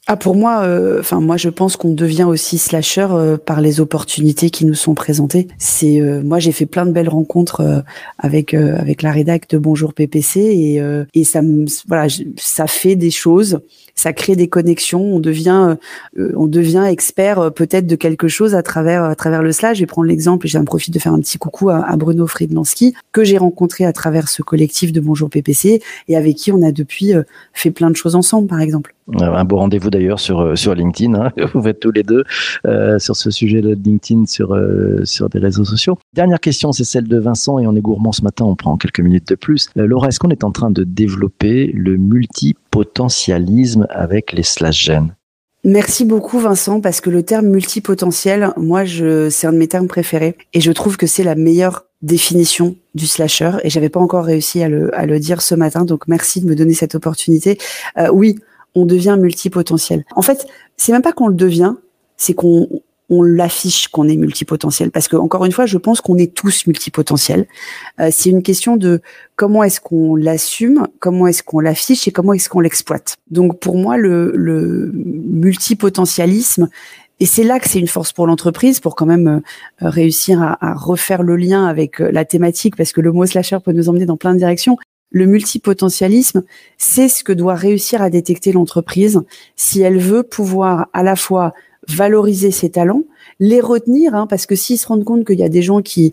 Ah 0.09 0.17
pour 0.17 0.37
moi, 0.37 0.63
euh, 0.63 1.01
enfin 1.01 1.19
moi 1.19 1.37
je 1.37 1.49
pense 1.49 1.77
qu'on 1.77 1.93
devient 1.93 2.23
aussi 2.23 2.59
slasher 2.59 3.09
euh, 3.11 3.37
par 3.37 3.61
les 3.61 3.81
opportunités 3.81 4.51
qui 4.51 4.65
nous 4.65 4.75
sont 4.75 4.95
présentées. 4.95 5.49
C'est 5.59 6.01
euh, 6.01 6.23
moi 6.23 6.39
j'ai 6.39 6.53
fait 6.53 6.65
plein 6.65 6.87
de 6.87 6.93
belles 6.93 7.09
rencontres 7.09 7.83
avec 8.17 8.55
avec 8.55 9.03
la 9.03 9.11
rédac 9.11 9.49
de 9.49 9.59
Bonjour 9.59 9.95
PPC 9.95 10.41
et 10.41 10.81
et 11.15 11.25
ça 11.25 11.41
voilà 11.89 12.07
ça 12.37 12.69
fait 12.69 12.95
des 12.95 13.11
choses, 13.11 13.59
ça 13.97 14.13
crée 14.13 14.37
des 14.37 14.47
connexions. 14.47 15.03
On 15.03 15.19
devient 15.19 15.77
on 16.17 16.47
devient 16.47 16.87
expert 16.89 17.53
peut-être 17.53 17.89
de 17.89 17.97
quelque 17.97 18.29
chose 18.29 18.55
à 18.55 18.63
travers 18.63 19.03
à 19.03 19.17
travers 19.17 19.43
le 19.43 19.51
slash. 19.51 19.79
Je 19.79 19.83
vais 19.83 19.87
prendre 19.87 20.07
l'exemple 20.07 20.47
et 20.47 20.49
j'en 20.49 20.65
profite 20.65 20.95
de 20.95 21.01
faire 21.01 21.15
un 21.15 21.21
petit 21.21 21.39
coucou 21.39 21.71
à, 21.71 21.85
à 21.85 21.97
Bruno 21.97 22.29
Friedlanski 22.29 22.95
que 23.11 23.25
j'ai 23.25 23.39
rencontré 23.39 23.85
à 23.85 23.93
travers 23.93 24.29
ce 24.29 24.43
collectif 24.43 24.93
de 24.93 25.01
Bonjour 25.01 25.29
PPC 25.29 25.83
et 26.07 26.17
avec 26.17 26.37
qui 26.37 26.53
on 26.53 26.63
a 26.63 26.71
depuis 26.71 27.13
fait 27.53 27.73
plein 27.73 27.91
de 27.91 27.97
choses 27.97 28.15
ensemble 28.15 28.47
par 28.47 28.61
exemple. 28.61 28.96
Un 29.15 29.45
beau 29.45 29.57
rendez-vous 29.57 29.91
d'ailleurs 29.91 30.19
sur 30.19 30.41
euh, 30.41 30.75
LinkedIn. 30.75 31.15
Hein. 31.15 31.33
Vous 31.55 31.63
faites 31.63 31.79
tous 31.79 31.93
les 31.93 32.03
deux 32.03 32.25
euh, 32.67 32.99
sur 32.99 33.15
ce 33.15 33.31
sujet 33.31 33.61
de 33.61 33.75
LinkedIn 33.75 34.27
sur 34.27 34.53
euh, 34.53 35.05
sur 35.05 35.29
des 35.29 35.39
réseaux 35.39 35.65
sociaux. 35.65 35.97
Dernière 36.13 36.41
question, 36.41 36.73
c'est 36.73 36.85
celle 36.85 37.07
de 37.07 37.19
Vincent 37.19 37.59
et 37.59 37.67
on 37.67 37.77
est 37.77 37.81
gourmand 37.81 38.13
ce 38.13 38.23
matin. 38.23 38.45
On 38.45 38.57
prend 38.57 38.77
quelques 38.77 39.01
minutes 39.01 39.29
de 39.29 39.37
plus. 39.37 39.69
Laura, 39.77 40.09
est-ce 40.09 40.19
qu'on 40.19 40.31
est 40.31 40.45
en 40.45 40.51
train 40.51 40.71
de 40.71 40.83
développer 40.83 41.71
le 41.73 41.97
multipotentialisme 41.97 43.87
avec 43.91 44.33
les 44.33 44.43
slash 44.43 44.85
gènes 44.85 45.15
Merci 45.63 46.05
beaucoup 46.05 46.39
Vincent 46.39 46.81
parce 46.81 47.01
que 47.01 47.11
le 47.11 47.23
terme 47.25 47.47
multipotentiel, 47.47 48.53
moi 48.57 48.85
je 48.85 49.31
c'est 49.31 49.47
un 49.47 49.53
de 49.53 49.59
mes 49.59 49.69
termes 49.69 49.89
préférés 49.89 50.37
et 50.53 50.61
je 50.61 50.71
trouve 50.73 50.97
que 50.97 51.07
c'est 51.07 51.25
la 51.25 51.35
meilleure 51.35 51.85
définition 52.03 52.77
du 52.95 53.07
slasher 53.07 53.53
et 53.65 53.71
j'avais 53.71 53.89
pas 53.89 53.99
encore 53.99 54.25
réussi 54.25 54.63
à 54.63 54.69
le, 54.69 54.95
à 54.97 55.07
le 55.07 55.19
dire 55.19 55.43
ce 55.43 55.55
matin 55.55 55.85
donc 55.85 56.07
merci 56.07 56.41
de 56.41 56.47
me 56.47 56.55
donner 56.55 56.75
cette 56.75 56.95
opportunité. 56.95 57.59
Euh, 57.99 58.11
oui, 58.13 58.37
on 58.77 58.87
devient 58.87 59.17
multipotentiel. 59.19 60.05
En 60.15 60.23
fait, 60.23 60.47
c'est 60.77 60.93
même 60.93 61.03
pas 61.03 61.13
qu'on 61.13 61.29
le 61.29 61.35
devient, 61.35 61.75
c'est 62.17 62.35
qu'on 62.35 62.69
on 63.09 63.23
l'affiche 63.23 63.87
qu'on 63.89 64.09
est 64.09 64.17
multipotentiel 64.17 64.91
parce 64.91 65.07
que 65.07 65.15
encore 65.15 65.45
une 65.45 65.53
fois 65.53 65.65
je 65.65 65.79
pense 65.79 66.01
qu'on 66.01 66.19
est 66.19 66.35
tous 66.35 66.67
multipotentiels 66.67 67.47
euh, 68.01 68.09
c'est 68.11 68.31
une 68.31 68.43
question 68.43 68.77
de 68.77 69.01
comment 69.37 69.63
est-ce 69.63 69.81
qu'on 69.81 70.17
l'assume 70.17 70.89
comment 70.99 71.29
est-ce 71.29 71.45
qu'on 71.45 71.61
l'affiche 71.61 72.09
et 72.09 72.11
comment 72.11 72.33
est-ce 72.33 72.49
qu'on 72.49 72.59
l'exploite 72.59 73.15
donc 73.31 73.61
pour 73.61 73.77
moi 73.77 73.97
le, 73.97 74.33
le 74.35 74.91
multipotentialisme 74.93 76.69
Et 77.21 77.27
c'est 77.27 77.45
là 77.45 77.61
que 77.61 77.69
c'est 77.69 77.79
une 77.79 77.89
force 77.89 78.13
pour 78.13 78.27
l'entreprise, 78.27 78.81
pour 78.81 78.95
quand 78.95 79.07
même 79.07 79.29
euh, 79.29 79.89
réussir 79.89 80.43
à, 80.43 80.59
à, 80.61 80.75
refaire 80.75 81.23
le 81.23 81.37
lien 81.37 81.65
avec 81.67 82.01
euh, 82.01 82.11
la 82.13 82.25
thématique, 82.27 82.77
parce 82.77 82.93
que 82.93 83.01
le 83.01 83.11
mot 83.11 83.25
slasher 83.25 83.59
peut 83.65 83.73
nous 83.73 83.89
emmener 83.89 84.05
dans 84.05 84.19
plein 84.19 84.35
de 84.35 84.39
directions. 84.39 84.77
Le 85.11 85.27
multipotentialisme, 85.27 86.43
c'est 86.79 87.09
ce 87.09 87.23
que 87.23 87.33
doit 87.33 87.55
réussir 87.55 88.03
à 88.03 88.11
détecter 88.11 88.53
l'entreprise 88.53 89.21
si 89.55 89.81
elle 89.81 89.99
veut 89.99 90.23
pouvoir 90.23 90.89
à 90.93 91.03
la 91.03 91.17
fois 91.17 91.55
valoriser 91.89 92.51
ses 92.51 92.71
talents, 92.71 93.05
les 93.39 93.61
retenir, 93.61 94.15
hein, 94.15 94.27
parce 94.27 94.47
que 94.47 94.55
s'ils 94.55 94.79
se 94.79 94.87
rendent 94.87 95.05
compte 95.05 95.25
qu'il 95.25 95.39
y 95.39 95.45
a 95.45 95.49
des 95.49 95.63
gens 95.63 95.83
qui, 95.83 96.13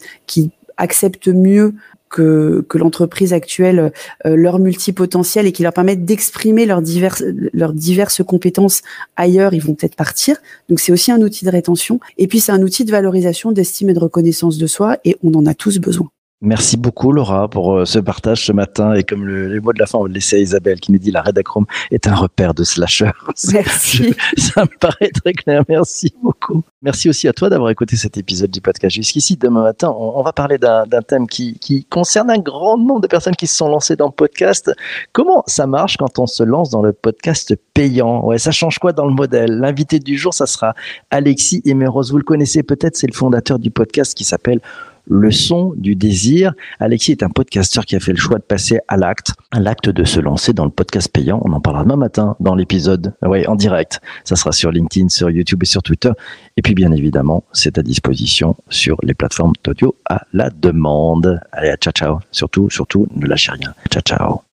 acceptent 0.77 1.27
mieux 1.27 1.75
que, 2.09 2.65
que 2.67 2.79
l'entreprise 2.79 3.31
actuelle 3.31 3.91
euh, 4.25 4.35
leur 4.35 4.57
multipotentiel 4.57 5.45
et 5.45 5.51
qui 5.51 5.61
leur 5.61 5.71
permettent 5.71 6.03
d'exprimer 6.03 6.65
leurs 6.65 6.81
diverses, 6.81 7.23
leurs 7.53 7.73
diverses 7.73 8.23
compétences 8.23 8.81
ailleurs, 9.15 9.53
ils 9.53 9.61
vont 9.61 9.75
peut-être 9.75 9.95
partir. 9.95 10.37
Donc 10.69 10.79
c'est 10.79 10.91
aussi 10.91 11.11
un 11.11 11.21
outil 11.21 11.45
de 11.45 11.51
rétention. 11.51 11.99
Et 12.17 12.27
puis 12.27 12.39
c'est 12.39 12.51
un 12.51 12.61
outil 12.63 12.85
de 12.85 12.91
valorisation, 12.91 13.51
d'estime 13.51 13.91
et 13.91 13.93
de 13.93 13.99
reconnaissance 13.99 14.57
de 14.57 14.65
soi 14.65 14.97
et 15.05 15.15
on 15.23 15.33
en 15.35 15.45
a 15.45 15.53
tous 15.53 15.77
besoin. 15.77 16.09
Merci 16.45 16.75
beaucoup 16.75 17.13
Laura 17.13 17.47
pour 17.47 17.73
euh, 17.73 17.85
ce 17.85 17.99
partage 17.99 18.45
ce 18.45 18.51
matin 18.51 18.95
et 18.95 19.05
comme 19.05 19.25
le, 19.25 19.47
les 19.47 19.61
mots 19.61 19.71
de 19.71 19.79
la 19.79 19.85
fin 19.85 19.97
on 19.97 20.01
va 20.01 20.07
le 20.09 20.13
laisser 20.15 20.35
à 20.35 20.39
Isabelle 20.39 20.77
qui 20.81 20.91
nous 20.91 20.97
dit 20.97 21.09
la 21.09 21.21
Redachrome 21.21 21.65
est 21.89 22.05
un 22.05 22.15
repère 22.15 22.53
de 22.53 22.65
slasher. 22.65 23.11
Merci. 23.53 24.13
ça 24.37 24.63
me 24.63 24.77
paraît 24.77 25.11
très 25.11 25.31
clair. 25.31 25.63
Merci 25.69 26.13
beaucoup. 26.21 26.61
Merci 26.81 27.07
aussi 27.07 27.29
à 27.29 27.33
toi 27.33 27.49
d'avoir 27.49 27.69
écouté 27.69 27.95
cet 27.95 28.17
épisode 28.17 28.51
du 28.51 28.59
podcast 28.59 28.93
jusqu'ici. 28.93 29.37
Demain 29.37 29.63
matin 29.63 29.95
on, 29.97 30.19
on 30.19 30.21
va 30.21 30.33
parler 30.33 30.57
d'un 30.57 31.01
thème 31.07 31.27
qui, 31.27 31.57
qui 31.59 31.85
concerne 31.85 32.29
un 32.29 32.39
grand 32.39 32.77
nombre 32.77 32.99
de 32.99 33.07
personnes 33.07 33.37
qui 33.37 33.47
se 33.47 33.55
sont 33.55 33.69
lancées 33.69 33.95
dans 33.95 34.07
le 34.07 34.11
podcast. 34.11 34.69
Comment 35.13 35.45
ça 35.47 35.65
marche 35.65 35.95
quand 35.95 36.19
on 36.19 36.27
se 36.27 36.43
lance 36.43 36.69
dans 36.69 36.81
le 36.81 36.91
podcast 36.91 37.55
payant? 37.73 38.21
Ouais, 38.25 38.37
ça 38.37 38.51
change 38.51 38.79
quoi 38.79 38.91
dans 38.91 39.05
le 39.05 39.13
modèle? 39.13 39.59
L'invité 39.59 39.97
du 39.97 40.17
jour 40.17 40.33
ça 40.33 40.45
sera 40.45 40.73
Alexis 41.09 41.61
Emeros. 41.65 42.03
Vous 42.11 42.17
le 42.17 42.25
connaissez 42.25 42.63
peut-être, 42.63 42.97
c'est 42.97 43.07
le 43.07 43.15
fondateur 43.15 43.59
du 43.59 43.71
podcast 43.71 44.13
qui 44.13 44.25
s'appelle 44.25 44.59
le 45.07 45.31
son 45.31 45.73
du 45.75 45.95
désir. 45.95 46.53
Alexis 46.79 47.11
est 47.11 47.23
un 47.23 47.29
podcasteur 47.29 47.85
qui 47.85 47.95
a 47.95 47.99
fait 47.99 48.11
le 48.11 48.17
choix 48.17 48.37
de 48.37 48.43
passer 48.43 48.79
à 48.87 48.97
l'acte, 48.97 49.33
à 49.51 49.59
l'acte 49.59 49.89
de 49.89 50.03
se 50.03 50.19
lancer 50.19 50.53
dans 50.53 50.65
le 50.65 50.71
podcast 50.71 51.09
payant. 51.11 51.41
On 51.43 51.53
en 51.53 51.59
parlera 51.59 51.83
demain 51.83 51.95
matin 51.95 52.35
dans 52.39 52.55
l'épisode, 52.55 53.13
en 53.21 53.55
direct. 53.55 53.99
Ça 54.23 54.35
sera 54.35 54.51
sur 54.51 54.71
LinkedIn, 54.71 55.09
sur 55.09 55.29
YouTube 55.29 55.63
et 55.63 55.67
sur 55.67 55.83
Twitter. 55.83 56.11
Et 56.57 56.61
puis, 56.61 56.73
bien 56.73 56.91
évidemment, 56.91 57.43
c'est 57.51 57.77
à 57.77 57.83
disposition 57.83 58.55
sur 58.69 58.97
les 59.03 59.13
plateformes 59.13 59.53
d'audio 59.63 59.95
à 60.09 60.23
la 60.33 60.49
demande. 60.49 61.39
Allez, 61.51 61.73
ciao, 61.79 61.91
ciao. 61.91 62.19
Surtout, 62.31 62.69
surtout, 62.69 63.07
ne 63.15 63.25
lâchez 63.25 63.51
rien. 63.51 63.73
Ciao, 63.89 64.01
ciao. 64.01 64.41